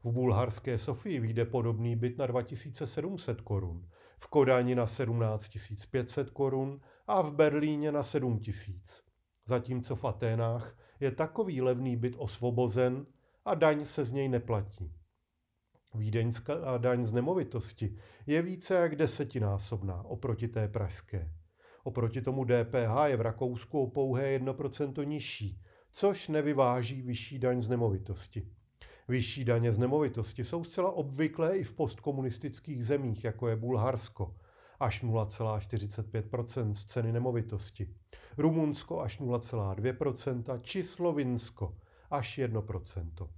V 0.03 0.11
bulharské 0.11 0.77
Sofii 0.77 1.19
vyjde 1.19 1.45
podobný 1.45 1.95
byt 1.95 2.17
na 2.17 2.27
2700 2.27 3.41
korun, 3.41 3.87
v 4.23 4.27
Kodani 4.27 4.75
na 4.75 4.87
17 4.87 5.49
500 5.91 6.29
korun 6.29 6.79
a 7.07 7.21
v 7.21 7.33
Berlíně 7.33 7.91
na 7.91 8.03
7000. 8.03 9.03
Zatímco 9.45 9.95
v 9.95 10.05
Aténách 10.05 10.77
je 10.99 11.11
takový 11.11 11.61
levný 11.61 11.95
byt 11.95 12.15
osvobozen 12.17 13.05
a 13.45 13.55
daň 13.55 13.85
se 13.85 14.05
z 14.05 14.11
něj 14.11 14.29
neplatí. 14.29 14.93
Vídeňská 15.95 16.77
daň 16.77 17.05
z 17.05 17.13
nemovitosti 17.13 17.95
je 18.27 18.41
více 18.41 18.73
jak 18.73 18.95
desetinásobná 18.95 20.03
oproti 20.03 20.47
té 20.47 20.67
pražské. 20.67 21.31
Oproti 21.83 22.21
tomu 22.21 22.45
DPH 22.45 23.05
je 23.05 23.17
v 23.17 23.21
Rakousku 23.21 23.83
o 23.83 23.89
pouhé 23.89 24.39
1% 24.39 25.05
nižší, 25.05 25.61
což 25.91 26.27
nevyváží 26.27 27.01
vyšší 27.01 27.39
daň 27.39 27.61
z 27.61 27.69
nemovitosti. 27.69 28.51
Vyšší 29.11 29.45
daně 29.45 29.73
z 29.73 29.77
nemovitosti 29.77 30.43
jsou 30.43 30.63
zcela 30.63 30.91
obvyklé 30.91 31.57
i 31.57 31.63
v 31.63 31.73
postkomunistických 31.73 32.85
zemích, 32.85 33.23
jako 33.23 33.47
je 33.47 33.55
Bulharsko, 33.55 34.35
až 34.79 35.03
0,45% 35.03 36.73
z 36.73 36.85
ceny 36.85 37.11
nemovitosti, 37.11 37.89
Rumunsko 38.37 39.01
až 39.01 39.19
0,2% 39.19 40.59
či 40.61 40.83
Slovinsko 40.83 41.75
až 42.11 42.39
1% 42.39 43.29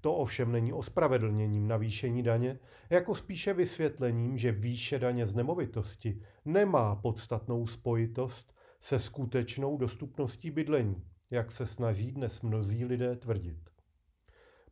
To 0.00 0.14
ovšem 0.14 0.52
není 0.52 0.72
ospravedlněním 0.72 1.68
navýšení 1.68 2.22
daně, 2.22 2.58
jako 2.90 3.14
spíše 3.14 3.52
vysvětlením, 3.52 4.38
že 4.38 4.52
výše 4.52 4.98
daně 4.98 5.26
z 5.26 5.34
nemovitosti 5.34 6.22
nemá 6.44 6.96
podstatnou 6.96 7.66
spojitost 7.66 8.54
se 8.80 8.98
skutečnou 8.98 9.76
dostupností 9.76 10.50
bydlení, 10.50 11.02
jak 11.30 11.50
se 11.50 11.66
snaží 11.66 12.12
dnes 12.12 12.42
mnozí 12.42 12.84
lidé 12.84 13.16
tvrdit. 13.16 13.69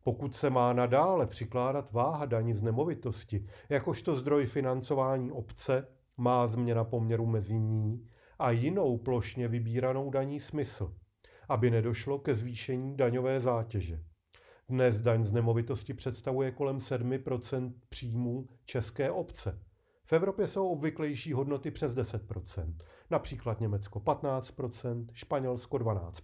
Pokud 0.03 0.35
se 0.35 0.49
má 0.49 0.73
nadále 0.73 1.27
přikládat 1.27 1.91
váha 1.91 2.25
daní 2.25 2.53
z 2.53 2.61
nemovitosti 2.61 3.45
jakožto 3.69 4.15
zdroj 4.15 4.45
financování 4.45 5.31
obce, 5.31 5.87
má 6.17 6.47
změna 6.47 6.83
poměru 6.83 7.25
mezi 7.25 7.59
ní 7.59 8.07
a 8.39 8.51
jinou 8.51 8.97
plošně 8.97 9.47
vybíranou 9.47 10.09
daní 10.09 10.39
smysl, 10.39 10.93
aby 11.49 11.71
nedošlo 11.71 12.19
ke 12.19 12.35
zvýšení 12.35 12.97
daňové 12.97 13.41
zátěže. 13.41 14.03
Dnes 14.69 15.01
daň 15.01 15.23
z 15.23 15.31
nemovitosti 15.31 15.93
představuje 15.93 16.51
kolem 16.51 16.77
7% 16.77 17.73
příjmů 17.89 18.47
české 18.65 19.11
obce. 19.11 19.59
V 20.05 20.13
Evropě 20.13 20.47
jsou 20.47 20.69
obvyklejší 20.69 21.33
hodnoty 21.33 21.71
přes 21.71 21.93
10% 21.93 22.73
například 23.09 23.59
Německo 23.59 23.99
15% 23.99 25.07
Španělsko 25.13 25.77
12 25.77 26.21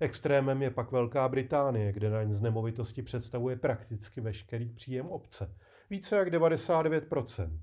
Extrémem 0.00 0.62
je 0.62 0.70
pak 0.70 0.92
Velká 0.92 1.28
Británie, 1.28 1.92
kde 1.92 2.10
daň 2.10 2.32
z 2.32 2.40
nemovitosti 2.40 3.02
představuje 3.02 3.56
prakticky 3.56 4.20
veškerý 4.20 4.72
příjem 4.72 5.06
obce, 5.06 5.54
více 5.90 6.16
jak 6.16 6.28
99% 6.28 7.60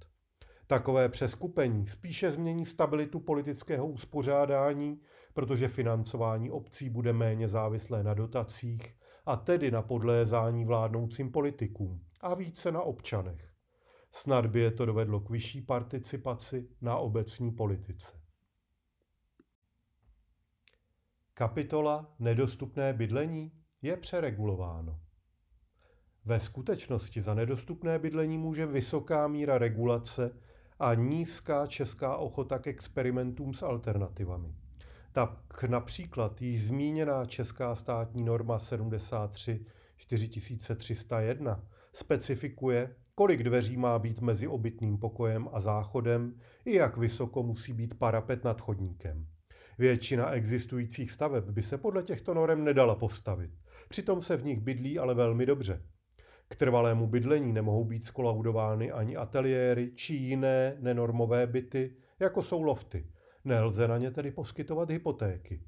Takové 0.68 1.10
přeskupení 1.10 1.88
spíše 1.88 2.32
změní 2.32 2.66
stabilitu 2.66 3.20
politického 3.20 3.88
uspořádání, 3.88 5.02
protože 5.34 5.68
financování 5.68 6.52
obcí 6.52 6.90
bude 6.90 7.14
méně 7.14 7.48
závislé 7.48 8.04
na 8.04 8.14
dotacích 8.14 8.96
a 9.26 9.36
tedy 9.36 9.72
na 9.72 9.82
podlézání 9.82 10.66
vládnoucím 10.66 11.32
politikům 11.32 12.02
a 12.22 12.36
více 12.36 12.72
na 12.72 12.82
občanech. 12.82 13.52
Snad 14.12 14.46
by 14.46 14.60
je 14.60 14.72
to 14.72 14.86
dovedlo 14.86 15.20
k 15.20 15.30
vyšší 15.30 15.62
participaci 15.62 16.68
na 16.82 16.98
obecní 16.98 17.52
politice. 17.52 18.25
Kapitola 21.38 22.16
Nedostupné 22.20 22.94
bydlení 22.94 23.52
je 23.82 23.98
přeregulováno. 23.98 25.00
Ve 26.26 26.40
skutečnosti 26.40 27.22
za 27.22 27.34
nedostupné 27.34 28.00
bydlení 28.00 28.38
může 28.38 28.66
vysoká 28.66 29.28
míra 29.28 29.58
regulace 29.58 30.32
a 30.80 30.94
nízká 30.94 31.68
česká 31.68 32.18
ochota 32.18 32.60
k 32.60 32.68
experimentům 32.68 33.54
s 33.54 33.64
alternativami. 33.64 34.56
Tak 35.12 35.64
například 35.64 36.42
již 36.42 36.68
zmíněná 36.68 37.26
česká 37.26 37.76
státní 37.76 38.24
norma 38.24 38.60
73 38.60 39.66
4301 39.98 41.64
specifikuje, 41.94 42.96
kolik 43.16 43.44
dveří 43.44 43.78
má 43.78 44.00
být 44.00 44.22
mezi 44.22 44.48
obytným 44.48 44.98
pokojem 44.98 45.50
a 45.52 45.62
záchodem 45.62 46.40
i 46.66 46.76
jak 46.76 46.98
vysoko 46.98 47.44
musí 47.44 47.74
být 47.74 48.00
parapet 48.00 48.44
nad 48.44 48.62
chodníkem. 48.62 49.28
Většina 49.78 50.32
existujících 50.32 51.12
staveb 51.12 51.44
by 51.44 51.64
se 51.64 51.78
podle 51.78 52.04
těchto 52.04 52.34
norem 52.34 52.64
nedala 52.64 52.96
postavit. 52.96 53.52
Přitom 53.90 54.22
se 54.22 54.38
v 54.38 54.46
nich 54.46 54.60
bydlí 54.60 55.00
ale 55.00 55.14
velmi 55.14 55.46
dobře. 55.46 55.82
K 56.48 56.56
trvalému 56.56 57.08
bydlení 57.08 57.54
nemohou 57.54 57.84
být 57.84 58.06
skolaudovány 58.06 58.92
ani 58.92 59.16
ateliéry 59.16 59.92
či 59.96 60.14
jiné 60.14 60.78
nenormové 60.80 61.48
byty, 61.48 61.96
jako 62.20 62.44
jsou 62.44 62.62
lofty. 62.62 63.08
Nelze 63.46 63.88
na 63.88 63.98
ně 63.98 64.12
tedy 64.12 64.32
poskytovat 64.32 64.90
hypotéky. 64.90 65.62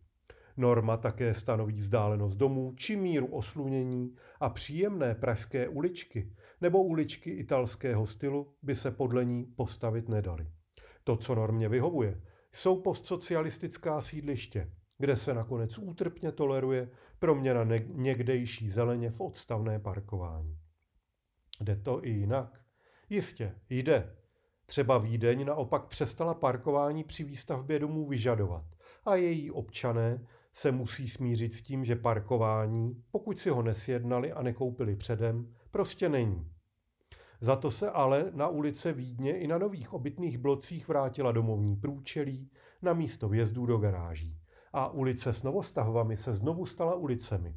Norma 0.58 0.98
také 0.98 1.34
stanoví 1.34 1.74
vzdálenost 1.74 2.38
domů 2.38 2.74
či 2.76 2.96
míru 2.96 3.28
oslunění 3.28 4.16
a 4.40 4.50
příjemné 4.50 5.16
pražské 5.16 5.68
uličky 5.68 6.34
nebo 6.62 6.84
uličky 6.84 7.30
italského 7.30 8.08
stylu 8.08 8.54
by 8.62 8.76
se 8.76 8.92
podle 8.92 9.26
ní 9.26 9.46
postavit 9.56 10.10
nedaly. 10.10 10.48
To, 11.04 11.18
co 11.18 11.36
normě 11.36 11.70
vyhovuje, 11.70 12.22
jsou 12.58 12.82
postsocialistická 12.82 14.02
sídliště, 14.02 14.72
kde 14.98 15.18
se 15.18 15.34
nakonec 15.34 15.78
útrpně 15.78 16.32
toleruje 16.32 16.90
proměna 17.20 17.64
někdejší 17.88 18.70
zeleně 18.70 19.12
v 19.12 19.22
odstavné 19.22 19.80
parkování. 19.80 20.58
Jde 21.62 21.76
to 21.76 22.06
i 22.06 22.10
jinak? 22.10 22.62
Jistě, 23.10 23.56
jde. 23.70 24.16
Třeba 24.66 24.98
Vídeň 24.98 25.46
naopak 25.46 25.86
přestala 25.86 26.34
parkování 26.34 27.04
při 27.04 27.24
výstavbě 27.24 27.80
domů 27.80 28.08
vyžadovat 28.08 28.66
a 29.06 29.16
její 29.16 29.52
občané 29.52 30.28
se 30.54 30.72
musí 30.72 31.10
smířit 31.10 31.54
s 31.54 31.62
tím, 31.62 31.86
že 31.86 31.96
parkování, 31.96 33.04
pokud 33.12 33.40
si 33.40 33.50
ho 33.50 33.62
nesjednali 33.62 34.34
a 34.34 34.42
nekoupili 34.42 34.96
předem, 34.96 35.56
prostě 35.72 36.10
není. 36.10 36.52
Za 37.42 37.56
to 37.56 37.72
se 37.72 37.92
ale 37.92 38.32
na 38.34 38.48
ulice 38.48 38.94
Vídně 38.94 39.38
i 39.38 39.48
na 39.48 39.58
nových 39.58 39.94
obytných 39.94 40.38
blocích 40.38 40.88
vrátila 40.88 41.32
domovní 41.32 41.76
průčelí 41.76 42.52
na 42.82 42.94
místo 42.94 43.30
vjezdů 43.30 43.66
do 43.66 43.78
garáží. 43.78 44.38
A 44.74 44.90
ulice 44.90 45.34
s 45.34 45.44
novostavbami 45.44 46.18
se 46.18 46.34
znovu 46.34 46.66
stala 46.66 46.96
ulicemi. 46.96 47.56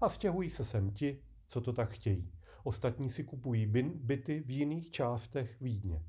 A 0.00 0.08
stěhují 0.08 0.50
se 0.50 0.64
sem 0.64 0.90
ti, 0.90 1.22
co 1.46 1.60
to 1.60 1.72
tak 1.72 1.90
chtějí. 1.90 2.32
Ostatní 2.64 3.10
si 3.10 3.24
kupují 3.24 3.66
byty 3.94 4.42
v 4.46 4.50
jiných 4.50 4.90
částech 4.90 5.60
Vídně. 5.60 6.04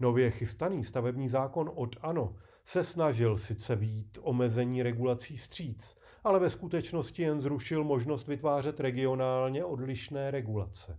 Nově 0.00 0.30
chystaný 0.30 0.84
stavební 0.84 1.28
zákon 1.28 1.70
od 1.74 1.96
ANO 2.00 2.36
se 2.64 2.84
snažil 2.84 3.38
sice 3.38 3.76
vít 3.76 4.18
omezení 4.22 4.82
regulací 4.82 5.38
stříc, 5.38 5.96
ale 6.24 6.40
ve 6.40 6.50
skutečnosti 6.50 7.22
jen 7.22 7.40
zrušil 7.40 7.84
možnost 7.84 8.26
vytvářet 8.28 8.80
regionálně 8.80 9.64
odlišné 9.64 10.30
regulace. 10.30 10.98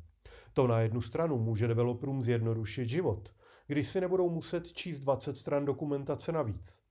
To 0.58 0.68
na 0.68 0.80
jednu 0.80 1.02
stranu 1.02 1.38
může 1.38 1.68
developerům 1.68 2.24
zjednodušit 2.24 2.90
život, 2.90 3.34
když 3.68 3.88
si 3.88 4.02
nebudou 4.02 4.30
muset 4.30 4.74
číst 4.74 5.00
20 5.00 5.38
stran 5.38 5.66
dokumentace 5.66 6.32
navíc. 6.32 6.82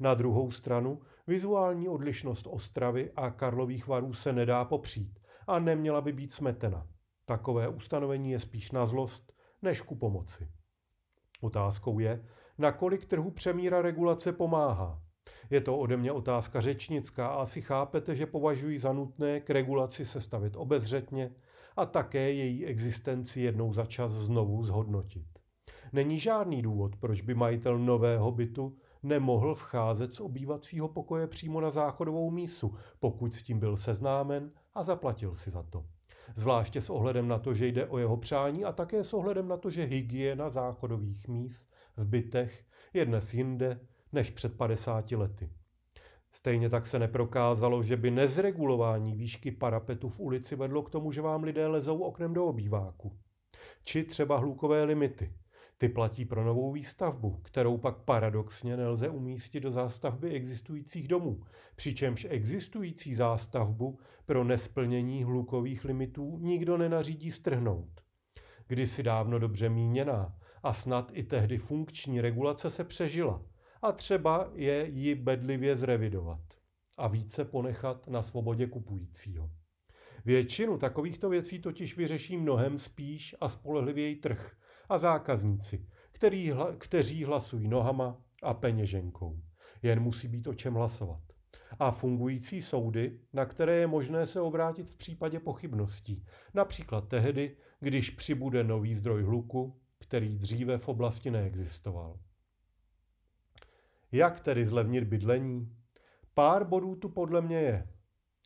Na 0.00 0.14
druhou 0.14 0.50
stranu 0.50 1.00
vizuální 1.26 1.88
odlišnost 1.88 2.46
Ostravy 2.50 3.12
a 3.16 3.30
Karlových 3.30 3.86
varů 3.86 4.12
se 4.12 4.32
nedá 4.32 4.64
popřít 4.64 5.18
a 5.46 5.58
neměla 5.58 6.00
by 6.00 6.12
být 6.12 6.32
smetena. 6.32 6.86
Takové 7.24 7.68
ustanovení 7.68 8.30
je 8.30 8.40
spíš 8.40 8.70
na 8.72 8.86
zlost 8.86 9.32
než 9.62 9.80
ku 9.80 9.94
pomoci. 9.94 10.48
Otázkou 11.40 11.98
je, 11.98 12.26
nakolik 12.58 13.04
trhu 13.04 13.30
přemíra 13.30 13.82
regulace 13.82 14.32
pomáhá. 14.32 15.02
Je 15.50 15.60
to 15.60 15.78
ode 15.78 15.96
mě 15.96 16.12
otázka 16.12 16.60
řečnická 16.60 17.28
a 17.28 17.42
asi 17.42 17.62
chápete, 17.62 18.16
že 18.16 18.26
považuji 18.26 18.78
za 18.78 18.92
nutné 18.92 19.40
k 19.40 19.50
regulaci 19.50 20.04
sestavit 20.04 20.56
obezřetně 20.56 21.34
a 21.76 21.86
také 21.86 22.32
její 22.32 22.66
existenci 22.66 23.40
jednou 23.40 23.72
za 23.72 23.86
čas 23.86 24.12
znovu 24.12 24.64
zhodnotit. 24.64 25.26
Není 25.92 26.18
žádný 26.18 26.62
důvod, 26.62 26.96
proč 26.96 27.22
by 27.22 27.34
majitel 27.34 27.78
nového 27.78 28.32
bytu 28.32 28.76
nemohl 29.02 29.54
vcházet 29.54 30.14
z 30.14 30.20
obývacího 30.20 30.88
pokoje 30.88 31.26
přímo 31.26 31.60
na 31.60 31.70
záchodovou 31.70 32.30
mísu, 32.30 32.74
pokud 33.00 33.34
s 33.34 33.42
tím 33.42 33.58
byl 33.58 33.76
seznámen 33.76 34.50
a 34.74 34.82
zaplatil 34.82 35.34
si 35.34 35.50
za 35.50 35.62
to. 35.62 35.84
Zvláště 36.36 36.80
s 36.80 36.90
ohledem 36.90 37.28
na 37.28 37.38
to, 37.38 37.54
že 37.54 37.66
jde 37.66 37.86
o 37.86 37.98
jeho 37.98 38.16
přání 38.16 38.64
a 38.64 38.72
také 38.72 39.04
s 39.04 39.14
ohledem 39.14 39.48
na 39.48 39.56
to, 39.56 39.70
že 39.70 39.84
hygiena 39.84 40.50
záchodových 40.50 41.28
míst 41.28 41.70
v 41.96 42.06
bytech 42.06 42.64
je 42.94 43.04
dnes 43.04 43.34
jinde 43.34 43.80
než 44.12 44.30
před 44.30 44.56
50 44.56 45.12
lety. 45.12 45.50
Stejně 46.36 46.68
tak 46.68 46.86
se 46.86 46.98
neprokázalo, 46.98 47.82
že 47.82 47.96
by 47.96 48.10
nezregulování 48.10 49.14
výšky 49.14 49.50
parapetu 49.50 50.08
v 50.08 50.20
ulici 50.20 50.56
vedlo 50.56 50.82
k 50.82 50.90
tomu, 50.90 51.12
že 51.12 51.20
vám 51.20 51.42
lidé 51.42 51.66
lezou 51.66 51.98
oknem 51.98 52.34
do 52.34 52.46
obýváku. 52.46 53.12
Či 53.84 54.04
třeba 54.04 54.36
hlukové 54.36 54.84
limity. 54.84 55.32
Ty 55.78 55.88
platí 55.88 56.24
pro 56.24 56.44
novou 56.44 56.72
výstavbu, 56.72 57.40
kterou 57.42 57.78
pak 57.78 57.96
paradoxně 57.96 58.76
nelze 58.76 59.08
umístit 59.08 59.60
do 59.60 59.70
zástavby 59.70 60.30
existujících 60.30 61.08
domů, 61.08 61.40
přičemž 61.76 62.26
existující 62.30 63.14
zástavbu 63.14 63.98
pro 64.26 64.44
nesplnění 64.44 65.24
hlukových 65.24 65.84
limitů 65.84 66.38
nikdo 66.40 66.76
nenařídí 66.76 67.30
strhnout. 67.30 68.00
Kdysi 68.66 69.02
dávno 69.02 69.38
dobře 69.38 69.68
míněná 69.68 70.38
a 70.62 70.72
snad 70.72 71.10
i 71.12 71.22
tehdy 71.22 71.58
funkční 71.58 72.20
regulace 72.20 72.70
se 72.70 72.84
přežila 72.84 73.42
a 73.86 73.92
třeba 73.92 74.50
je 74.54 74.88
ji 74.88 75.14
bedlivě 75.14 75.76
zrevidovat 75.76 76.40
a 76.96 77.08
více 77.08 77.44
ponechat 77.44 78.08
na 78.08 78.22
svobodě 78.22 78.66
kupujícího. 78.66 79.50
Většinu 80.24 80.78
takovýchto 80.78 81.28
věcí 81.28 81.58
totiž 81.58 81.96
vyřeší 81.96 82.36
mnohem 82.36 82.78
spíš 82.78 83.34
a 83.40 83.48
spolehlivěji 83.48 84.16
trh 84.16 84.56
a 84.88 84.98
zákazníci, 84.98 85.86
který, 86.12 86.52
kteří 86.78 87.24
hlasují 87.24 87.68
nohama 87.68 88.22
a 88.42 88.54
peněženkou. 88.54 89.40
Jen 89.82 90.00
musí 90.00 90.28
být 90.28 90.46
o 90.46 90.54
čem 90.54 90.74
hlasovat. 90.74 91.22
A 91.78 91.90
fungující 91.90 92.62
soudy, 92.62 93.20
na 93.32 93.44
které 93.44 93.76
je 93.76 93.86
možné 93.86 94.26
se 94.26 94.40
obrátit 94.40 94.90
v 94.90 94.96
případě 94.96 95.40
pochybností. 95.40 96.24
Například 96.54 97.08
tehdy, 97.08 97.56
když 97.80 98.10
přibude 98.10 98.64
nový 98.64 98.94
zdroj 98.94 99.22
hluku, 99.22 99.80
který 99.98 100.38
dříve 100.38 100.78
v 100.78 100.88
oblasti 100.88 101.30
neexistoval. 101.30 102.18
Jak 104.16 104.40
tedy 104.40 104.66
zlevnit 104.66 105.04
bydlení? 105.04 105.76
Pár 106.34 106.64
bodů 106.64 106.96
tu 106.96 107.08
podle 107.08 107.40
mě 107.42 107.56
je. 107.56 107.88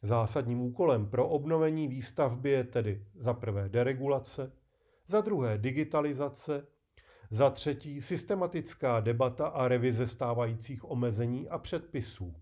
Zásadním 0.03 0.61
úkolem 0.61 1.07
pro 1.07 1.29
obnovení 1.29 1.89
výstavby 1.89 2.51
je 2.51 2.65
tedy 2.65 3.07
za 3.15 3.35
prvé 3.35 3.69
deregulace, 3.69 4.53
za 5.07 5.21
druhé 5.21 5.59
digitalizace, 5.59 6.67
za 7.31 7.51
třetí 7.51 8.01
systematická 8.01 9.01
debata 9.01 9.47
a 9.47 9.69
revize 9.69 10.09
stávajících 10.09 10.91
omezení 10.91 11.49
a 11.49 11.59
předpisů, 11.59 12.35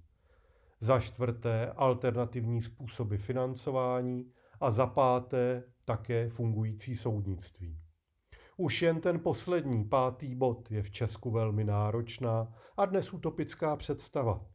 za 0.81 1.01
čtvrté 1.01 1.73
alternativní 1.77 2.63
způsoby 2.63 3.17
financování 3.17 4.33
a 4.61 4.71
za 4.71 4.87
páté 4.87 5.63
také 5.85 6.29
fungující 6.29 6.97
soudnictví. 6.97 7.79
Už 8.61 8.83
jen 8.83 9.01
ten 9.01 9.21
poslední, 9.21 9.85
pátý 9.85 10.35
bod 10.35 10.71
je 10.71 10.83
v 10.83 10.91
Česku 10.91 11.31
velmi 11.31 11.65
náročná 11.65 12.55
a 12.77 12.87
dnes 12.87 13.13
utopická 13.13 13.77
představa. 13.77 14.47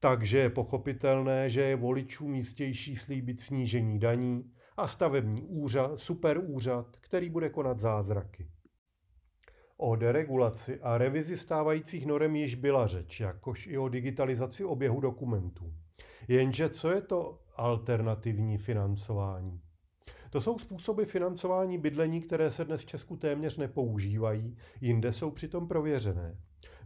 Takže 0.00 0.38
je 0.38 0.50
pochopitelné, 0.50 1.50
že 1.50 1.60
je 1.60 1.76
voličům 1.76 2.34
jistější 2.34 2.96
slíbit 2.96 3.40
snížení 3.40 3.98
daní 3.98 4.52
a 4.76 4.88
stavební 4.88 5.42
úřad, 5.42 5.98
superúřad, 5.98 6.96
který 7.00 7.30
bude 7.30 7.50
konat 7.50 7.78
zázraky. 7.78 8.48
O 9.76 9.96
deregulaci 9.96 10.80
a 10.80 10.98
revizi 10.98 11.38
stávajících 11.38 12.06
norem 12.06 12.36
již 12.36 12.54
byla 12.54 12.86
řeč, 12.86 13.20
jakož 13.20 13.66
i 13.66 13.78
o 13.78 13.88
digitalizaci 13.88 14.64
oběhu 14.64 15.00
dokumentů. 15.00 15.72
Jenže 16.28 16.68
co 16.68 16.90
je 16.90 17.00
to 17.00 17.42
alternativní 17.56 18.58
financování? 18.58 19.61
To 20.32 20.40
jsou 20.40 20.58
způsoby 20.58 21.02
financování 21.02 21.78
bydlení, 21.78 22.20
které 22.20 22.50
se 22.50 22.64
dnes 22.64 22.80
v 22.80 22.86
Česku 22.86 23.16
téměř 23.16 23.56
nepoužívají, 23.56 24.56
jinde 24.80 25.12
jsou 25.12 25.30
přitom 25.30 25.68
prověřené. 25.68 26.38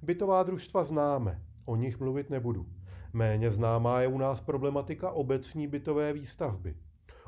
Bytová 0.02 0.42
družstva 0.42 0.85
známe, 0.85 1.42
o 1.64 1.76
nich 1.76 2.00
mluvit 2.00 2.30
nebudu. 2.30 2.66
Méně 3.12 3.50
známá 3.50 4.00
je 4.00 4.09
u 4.09 4.18
nás 4.18 4.40
problematika 4.40 5.11
obecní 5.11 5.66
bytové 5.66 6.12
výstavby. 6.12 6.76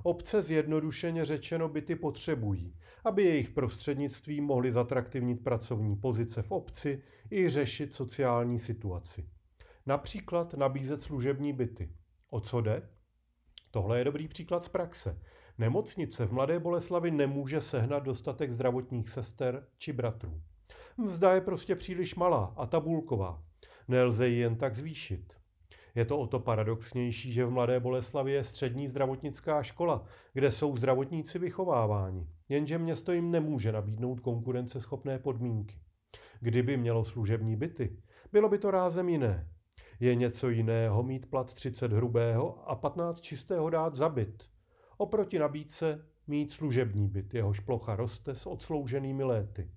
Obce 0.03 0.43
zjednodušeně 0.43 1.25
řečeno 1.25 1.69
byty 1.69 1.97
potřebují, 1.97 2.75
aby 3.05 3.23
jejich 3.25 3.51
prostřednictvím 3.51 4.45
mohly 4.45 4.73
zatraktivnit 4.73 5.45
pracovní 5.45 5.97
pozice 5.97 6.43
v 6.43 6.51
obci 6.51 7.03
i 7.31 7.49
řešit 7.49 7.95
sociální 7.95 8.59
situaci. 8.59 9.29
Například 9.87 10.55
nabízet 10.55 11.03
služební 11.03 11.53
byty. 11.53 11.93
O 12.31 12.41
co 12.41 12.61
jde? 12.61 12.89
Tohle 13.71 13.99
je 13.99 14.05
dobrý 14.05 14.29
příklad 14.29 14.65
z 14.65 14.69
praxe. 14.69 15.19
Nemocnice 15.59 16.27
v 16.27 16.33
Mladé 16.33 16.59
Boleslavi 16.59 17.11
nemůže 17.11 17.61
sehnat 17.61 18.03
dostatek 18.03 18.53
zdravotních 18.53 19.11
sester 19.11 19.67
či 19.79 19.93
bratrů. 19.93 20.41
Mzda 20.97 21.33
je 21.33 21.41
prostě 21.41 21.77
příliš 21.77 22.15
malá 22.15 22.55
a 22.57 22.67
tabulková. 22.67 23.43
Nelze 23.89 24.29
ji 24.29 24.39
jen 24.39 24.57
tak 24.57 24.75
zvýšit. 24.75 25.33
Je 25.95 26.05
to 26.05 26.19
o 26.19 26.27
to 26.27 26.41
paradoxnější, 26.41 27.33
že 27.33 27.47
v 27.47 27.51
Mladé 27.51 27.81
Boleslavi 27.81 28.33
je 28.33 28.45
střední 28.45 28.89
zdravotnická 28.89 29.63
škola, 29.63 30.05
kde 30.33 30.51
jsou 30.51 30.77
zdravotníci 30.77 31.39
vychováváni, 31.39 32.27
jenže 32.49 32.79
město 32.79 33.13
jim 33.13 33.31
nemůže 33.31 33.73
nabídnout 33.73 34.21
konkurenceschopné 34.21 35.19
podmínky. 35.19 35.75
Kdyby 36.41 36.77
mělo 36.77 37.05
služební 37.05 37.57
byty, 37.57 37.97
bylo 38.33 38.49
by 38.49 38.59
to 38.59 38.71
rázem 38.71 39.09
jiné. 39.09 39.49
Je 40.01 40.15
něco 40.15 40.49
jiného 40.49 41.03
mít 41.03 41.31
plat 41.31 41.55
30 41.55 41.93
hrubého 41.93 42.71
a 42.71 42.77
15 42.77 43.21
čistého 43.21 43.71
dát 43.71 43.97
za 43.97 44.09
byt. 44.09 44.58
Oproti 45.01 45.39
nabídce 45.39 46.05
mít 46.27 46.51
služební 46.51 47.09
byt, 47.09 47.35
jehož 47.35 47.61
plocha 47.61 47.97
roste 47.97 48.35
s 48.35 48.47
odslouženými 48.47 49.25
léty. 49.25 49.71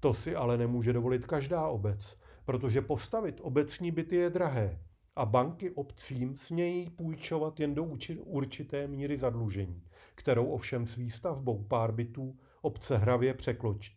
To 0.00 0.14
si 0.14 0.36
ale 0.36 0.58
nemůže 0.58 0.92
dovolit 0.92 1.26
každá 1.26 1.68
obec, 1.68 2.18
protože 2.44 2.82
postavit 2.82 3.40
obecní 3.42 3.90
byty 3.90 4.16
je 4.16 4.30
drahé 4.30 4.80
a 5.16 5.26
banky 5.26 5.70
obcím 5.70 6.36
smějí 6.36 6.90
půjčovat 6.90 7.60
jen 7.60 7.74
do 7.74 7.84
určité 8.24 8.86
míry 8.86 9.18
zadlužení, 9.18 9.82
kterou 10.14 10.46
ovšem 10.46 10.86
s 10.86 10.96
výstavbou 10.96 11.64
pár 11.64 11.92
bytů 11.92 12.38
obce 12.62 12.98
hravě 12.98 13.34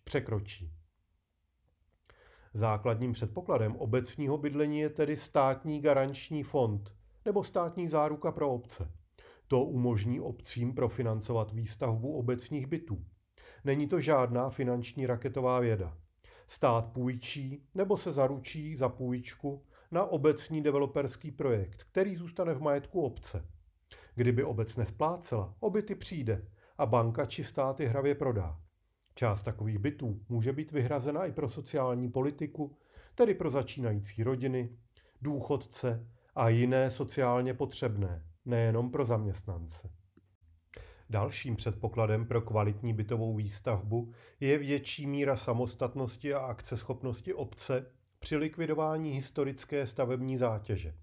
překročí. 0.03 0.71
Základním 2.53 3.13
předpokladem 3.13 3.75
obecního 3.75 4.37
bydlení 4.37 4.79
je 4.79 4.89
tedy 4.89 5.17
státní 5.17 5.81
garanční 5.81 6.43
fond 6.43 6.95
nebo 7.25 7.43
státní 7.43 7.87
záruka 7.87 8.31
pro 8.31 8.51
obce. 8.51 8.91
To 9.47 9.63
umožní 9.63 10.19
obcím 10.19 10.73
profinancovat 10.73 11.51
výstavbu 11.51 12.17
obecních 12.17 12.67
bytů. 12.67 13.05
Není 13.63 13.87
to 13.87 14.01
žádná 14.01 14.49
finanční 14.49 15.05
raketová 15.05 15.59
věda. 15.59 15.97
Stát 16.47 16.93
půjčí 16.93 17.63
nebo 17.75 17.97
se 17.97 18.11
zaručí 18.11 18.75
za 18.75 18.89
půjčku 18.89 19.65
na 19.91 20.05
obecní 20.05 20.63
developerský 20.63 21.31
projekt, 21.31 21.83
který 21.83 22.15
zůstane 22.15 22.53
v 22.53 22.61
majetku 22.61 23.01
obce. 23.01 23.45
Kdyby 24.15 24.43
obec 24.43 24.75
nesplácela, 24.75 25.55
o 25.59 25.69
byty 25.69 25.95
přijde 25.95 26.47
a 26.77 26.85
banka 26.85 27.25
či 27.25 27.43
státy 27.43 27.85
hravě 27.85 28.15
prodá. 28.15 28.59
Část 29.15 29.43
takových 29.43 29.77
bytů 29.77 30.21
může 30.29 30.53
být 30.53 30.71
vyhrazena 30.71 31.25
i 31.25 31.31
pro 31.31 31.49
sociální 31.49 32.11
politiku, 32.11 32.77
tedy 33.15 33.33
pro 33.33 33.49
začínající 33.49 34.23
rodiny, 34.23 34.77
důchodce 35.21 36.07
a 36.35 36.49
jiné 36.49 36.91
sociálně 36.91 37.53
potřebné, 37.53 38.25
nejenom 38.45 38.91
pro 38.91 39.05
zaměstnance. 39.05 39.89
Dalším 41.09 41.55
předpokladem 41.55 42.25
pro 42.25 42.41
kvalitní 42.41 42.93
bytovou 42.93 43.35
výstavbu 43.35 44.11
je 44.39 44.57
větší 44.57 45.07
míra 45.07 45.37
samostatnosti 45.37 46.33
a 46.33 46.39
akceschopnosti 46.39 47.33
obce 47.33 47.85
při 48.19 48.37
likvidování 48.37 49.11
historické 49.11 49.87
stavební 49.87 50.37
zátěže. 50.37 50.95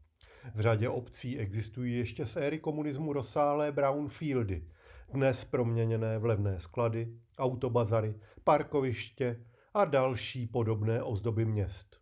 V 0.54 0.60
řadě 0.60 0.88
obcí 0.88 1.38
existují 1.38 1.98
ještě 1.98 2.26
z 2.26 2.36
éry 2.36 2.58
komunismu 2.58 3.12
rozsáhlé 3.12 3.72
brownfieldy, 3.72 4.68
dnes 5.12 5.44
proměněné 5.44 6.18
v 6.18 6.24
levné 6.24 6.60
sklady, 6.60 7.08
autobazary, 7.38 8.14
parkoviště 8.44 9.44
a 9.74 9.84
další 9.84 10.46
podobné 10.46 11.02
ozdoby 11.02 11.44
měst. 11.44 11.96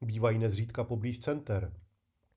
Bývají 0.00 0.38
nezřídka 0.38 0.84
poblíž 0.84 1.18
center. 1.18 1.72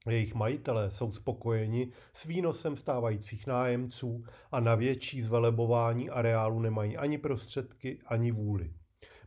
Jejich 0.07 0.33
majitelé 0.33 0.91
jsou 0.91 1.11
spokojeni 1.11 1.91
s 2.13 2.25
výnosem 2.25 2.75
stávajících 2.75 3.47
nájemců 3.47 4.23
a 4.51 4.59
na 4.59 4.75
větší 4.75 5.21
zvelebování 5.21 6.09
areálu 6.09 6.59
nemají 6.59 6.97
ani 6.97 7.17
prostředky, 7.17 7.99
ani 8.05 8.31
vůli. 8.31 8.73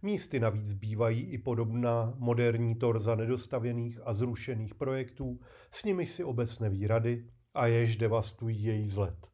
Místy 0.03 0.41
navíc 0.41 0.75
bývají 0.75 1.21
i 1.21 1.39
podobná 1.39 2.15
moderní 2.17 2.75
torza 2.75 3.15
nedostavěných 3.15 4.01
a 4.05 4.15
zrušených 4.15 4.75
projektů, 4.75 5.41
s 5.71 5.85
nimi 5.85 6.07
si 6.07 6.25
obec 6.25 6.59
neví 6.59 6.87
rady 6.87 7.27
a 7.55 7.67
jež 7.67 7.97
devastují 7.97 8.65
její 8.65 8.87
vzhled. 8.87 9.31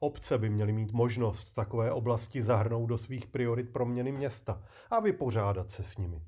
Obce 0.00 0.38
by 0.38 0.50
měly 0.50 0.72
mít 0.72 0.92
možnost 0.92 1.52
takové 1.54 1.92
oblasti 1.92 2.42
zahrnout 2.42 2.88
do 2.88 2.98
svých 2.98 3.26
priorit 3.26 3.72
proměny 3.72 4.12
města 4.12 4.62
a 4.90 5.00
vypořádat 5.00 5.70
se 5.70 5.82
s 5.82 5.96
nimi. 5.96 6.22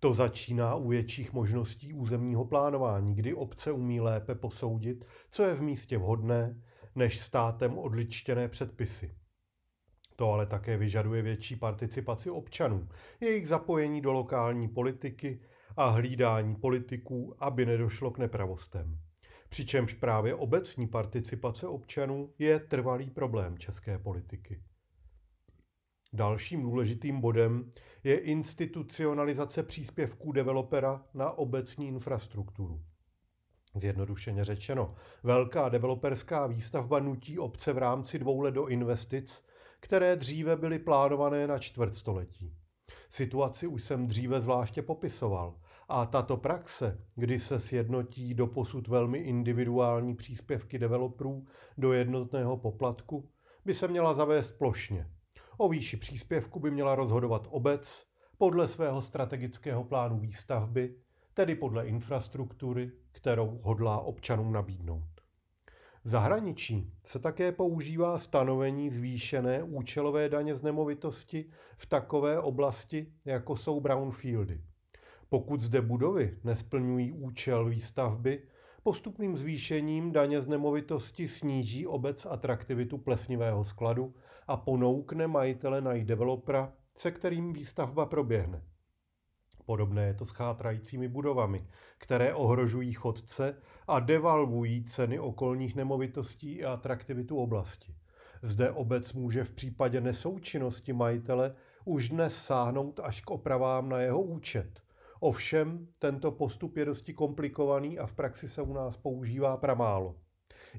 To 0.00 0.14
začíná 0.14 0.74
u 0.74 0.88
větších 0.88 1.32
možností 1.32 1.94
územního 1.94 2.44
plánování, 2.44 3.14
kdy 3.14 3.34
obce 3.34 3.72
umí 3.72 4.00
lépe 4.00 4.34
posoudit, 4.34 5.04
co 5.30 5.42
je 5.42 5.54
v 5.54 5.62
místě 5.62 5.98
vhodné, 5.98 6.62
než 6.94 7.20
státem 7.20 7.78
odličtěné 7.78 8.48
předpisy. 8.48 9.14
To 10.16 10.32
ale 10.32 10.46
také 10.46 10.76
vyžaduje 10.76 11.22
větší 11.22 11.56
participaci 11.56 12.30
občanů, 12.30 12.88
jejich 13.20 13.48
zapojení 13.48 14.00
do 14.00 14.12
lokální 14.12 14.68
politiky 14.68 15.40
a 15.76 15.88
hlídání 15.88 16.56
politiků, 16.56 17.34
aby 17.38 17.66
nedošlo 17.66 18.10
k 18.10 18.18
nepravostem. 18.18 18.98
Přičemž 19.48 19.94
právě 19.94 20.34
obecní 20.34 20.88
participace 20.88 21.66
občanů 21.66 22.34
je 22.38 22.60
trvalý 22.60 23.10
problém 23.10 23.58
české 23.58 23.98
politiky. 23.98 24.62
Dalším 26.12 26.62
důležitým 26.62 27.20
bodem 27.20 27.72
je 28.04 28.18
institucionalizace 28.18 29.62
příspěvků 29.62 30.32
developera 30.32 31.04
na 31.14 31.30
obecní 31.30 31.88
infrastrukturu. 31.88 32.80
Zjednodušeně 33.74 34.44
řečeno, 34.44 34.94
velká 35.22 35.68
developerská 35.68 36.46
výstavba 36.46 37.00
nutí 37.00 37.38
obce 37.38 37.72
v 37.72 37.78
rámci 37.78 38.18
dvou 38.18 38.40
let 38.40 38.54
do 38.54 38.66
investic, 38.66 39.44
které 39.80 40.16
dříve 40.16 40.56
byly 40.56 40.78
plánované 40.78 41.46
na 41.46 41.58
čtvrtstoletí. 41.58 42.56
Situaci 43.10 43.66
už 43.66 43.84
jsem 43.84 44.06
dříve 44.06 44.40
zvláště 44.40 44.82
popisoval 44.82 45.60
a 45.88 46.06
tato 46.06 46.36
praxe, 46.36 47.04
kdy 47.14 47.38
se 47.38 47.60
sjednotí 47.60 48.34
do 48.34 48.46
posud 48.46 48.88
velmi 48.88 49.18
individuální 49.18 50.14
příspěvky 50.14 50.78
developerů 50.78 51.46
do 51.78 51.92
jednotného 51.92 52.56
poplatku, 52.56 53.30
by 53.64 53.74
se 53.74 53.88
měla 53.88 54.14
zavést 54.14 54.50
plošně. 54.50 55.10
O 55.60 55.68
výši 55.68 55.96
příspěvku 55.96 56.60
by 56.60 56.70
měla 56.70 56.94
rozhodovat 56.94 57.46
obec 57.50 58.06
podle 58.38 58.68
svého 58.68 59.02
strategického 59.02 59.84
plánu 59.84 60.18
výstavby, 60.20 60.94
tedy 61.34 61.54
podle 61.54 61.86
infrastruktury, 61.86 62.92
kterou 63.12 63.58
hodlá 63.62 64.00
občanům 64.00 64.52
nabídnout. 64.52 65.20
V 66.04 66.08
zahraničí 66.08 66.92
se 67.04 67.18
také 67.18 67.52
používá 67.52 68.18
stanovení 68.18 68.90
zvýšené 68.90 69.62
účelové 69.62 70.28
daně 70.28 70.54
z 70.54 70.62
nemovitosti 70.62 71.50
v 71.76 71.86
takové 71.86 72.40
oblasti, 72.40 73.12
jako 73.24 73.56
jsou 73.56 73.80
brownfieldy. 73.80 74.60
Pokud 75.28 75.60
zde 75.60 75.80
budovy 75.80 76.38
nesplňují 76.44 77.12
účel 77.12 77.64
výstavby, 77.64 78.42
postupným 78.82 79.36
zvýšením 79.36 80.12
daně 80.12 80.40
z 80.40 80.48
nemovitosti 80.48 81.28
sníží 81.28 81.86
obec 81.86 82.26
atraktivitu 82.26 82.98
plesnivého 82.98 83.64
skladu 83.64 84.14
a 84.46 84.56
ponoukne 84.56 85.26
majitele 85.26 85.80
najít 85.80 86.06
developera, 86.06 86.72
se 86.96 87.10
kterým 87.10 87.52
výstavba 87.52 88.06
proběhne. 88.06 88.62
Podobné 89.66 90.06
je 90.06 90.14
to 90.14 90.24
s 90.24 90.30
chátrajícími 90.30 91.08
budovami, 91.08 91.66
které 91.98 92.34
ohrožují 92.34 92.92
chodce 92.92 93.56
a 93.88 94.00
devalvují 94.00 94.84
ceny 94.84 95.18
okolních 95.18 95.74
nemovitostí 95.74 96.64
a 96.64 96.72
atraktivitu 96.72 97.36
oblasti. 97.36 97.94
Zde 98.42 98.70
obec 98.70 99.12
může 99.12 99.44
v 99.44 99.50
případě 99.50 100.00
nesoučinnosti 100.00 100.92
majitele 100.92 101.54
už 101.84 102.08
dnes 102.08 102.44
sáhnout 102.44 103.00
až 103.02 103.20
k 103.20 103.30
opravám 103.30 103.88
na 103.88 103.98
jeho 103.98 104.22
účet. 104.22 104.80
Ovšem, 105.20 105.86
tento 105.98 106.32
postup 106.32 106.76
je 106.76 106.84
dosti 106.84 107.14
komplikovaný 107.14 107.98
a 107.98 108.06
v 108.06 108.12
praxi 108.12 108.48
se 108.48 108.62
u 108.62 108.72
nás 108.72 108.96
používá 108.96 109.56
pramálo. 109.56 110.16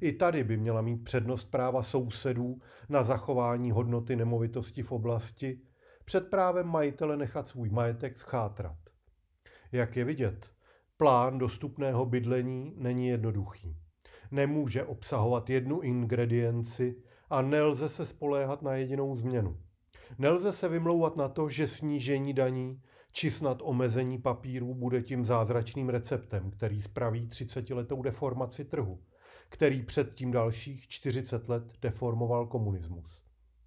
I 0.02 0.12
tady 0.12 0.44
by 0.44 0.58
měla 0.58 0.82
mít 0.82 1.04
přednost 1.04 1.46
práva 1.46 1.84
sousedů 1.84 2.60
na 2.90 3.04
zachování 3.04 3.72
hodnoty 3.72 4.16
nemovitosti 4.16 4.84
v 4.84 4.92
oblasti, 4.92 5.62
před 6.06 6.30
právem 6.30 6.68
majitele 6.68 7.18
nechat 7.18 7.48
svůj 7.48 7.70
majetek 7.70 8.18
schátrat. 8.18 8.78
Jak 9.72 9.96
je 9.96 10.06
vidět, 10.06 10.52
plán 10.98 11.38
dostupného 11.38 12.06
bydlení 12.06 12.74
není 12.78 13.08
jednoduchý. 13.08 13.78
Nemůže 14.32 14.84
obsahovat 14.84 15.50
jednu 15.50 15.80
ingredienci 15.80 16.96
a 17.30 17.42
nelze 17.42 17.90
se 17.90 18.06
spoléhat 18.06 18.62
na 18.62 18.74
jedinou 18.74 19.16
změnu. 19.16 19.58
Nelze 20.18 20.54
se 20.54 20.70
vymlouvat 20.70 21.16
na 21.16 21.30
to, 21.30 21.50
že 21.50 21.68
snížení 21.68 22.34
daní 22.34 22.82
či 23.12 23.32
snad 23.32 23.58
omezení 23.64 24.18
papírů 24.18 24.74
bude 24.74 25.02
tím 25.02 25.26
zázračným 25.26 25.90
receptem, 25.90 26.52
který 26.52 26.82
spraví 26.82 27.28
30-letou 27.28 28.02
deformaci 28.02 28.66
trhu. 28.66 29.00
který 29.50 29.84
předtím 29.84 30.32
dalších 30.32 30.88
40 30.88 31.50
let 31.50 31.64
deformoval 31.82 32.48
komunismus. 32.48 33.24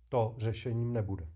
To 0.08 0.34
řešením 0.38 0.92
nebude. 0.92 1.28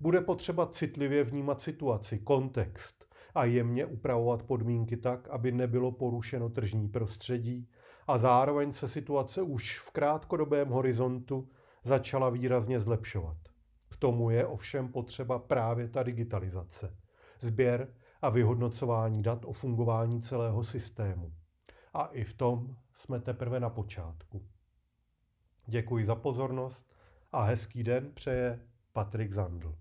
Bude 0.00 0.20
potřeba 0.20 0.66
citlivě 0.66 1.24
vnímat 1.24 1.60
situaci, 1.60 2.18
kontext 2.18 3.14
a 3.34 3.44
jemně 3.44 3.86
upravovat 3.86 4.42
podmínky 4.42 4.96
tak, 4.96 5.28
aby 5.28 5.52
nebylo 5.52 5.92
porušeno 5.92 6.48
tržní 6.48 6.88
prostředí 6.88 7.68
a 8.06 8.18
zároveň 8.18 8.72
se 8.72 8.88
situace 8.88 9.42
už 9.42 9.78
v 9.80 9.90
krátkodobém 9.90 10.68
horizontu 10.68 11.48
začala 11.84 12.30
výrazně 12.30 12.80
zlepšovat. 12.80 13.36
K 13.90 13.96
tomu 13.96 14.30
je 14.30 14.46
ovšem 14.46 14.88
potřeba 14.88 15.38
právě 15.38 15.88
ta 15.88 16.02
digitalizace, 16.02 16.96
sběr 17.40 17.88
a 18.22 18.30
vyhodnocování 18.30 19.22
dat 19.22 19.44
o 19.44 19.52
fungování 19.52 20.22
celého 20.22 20.64
systému. 20.64 21.32
A 21.94 22.04
i 22.04 22.24
v 22.24 22.34
tom 22.34 22.76
jsme 22.92 23.20
teprve 23.20 23.60
na 23.60 23.70
počátku. 23.70 24.42
Děkuji 25.66 26.04
za 26.04 26.14
pozornost 26.14 26.86
a 27.32 27.42
hezký 27.42 27.82
den 27.82 28.12
přeje 28.14 28.60
Patrik 28.92 29.32
Zandl. 29.32 29.74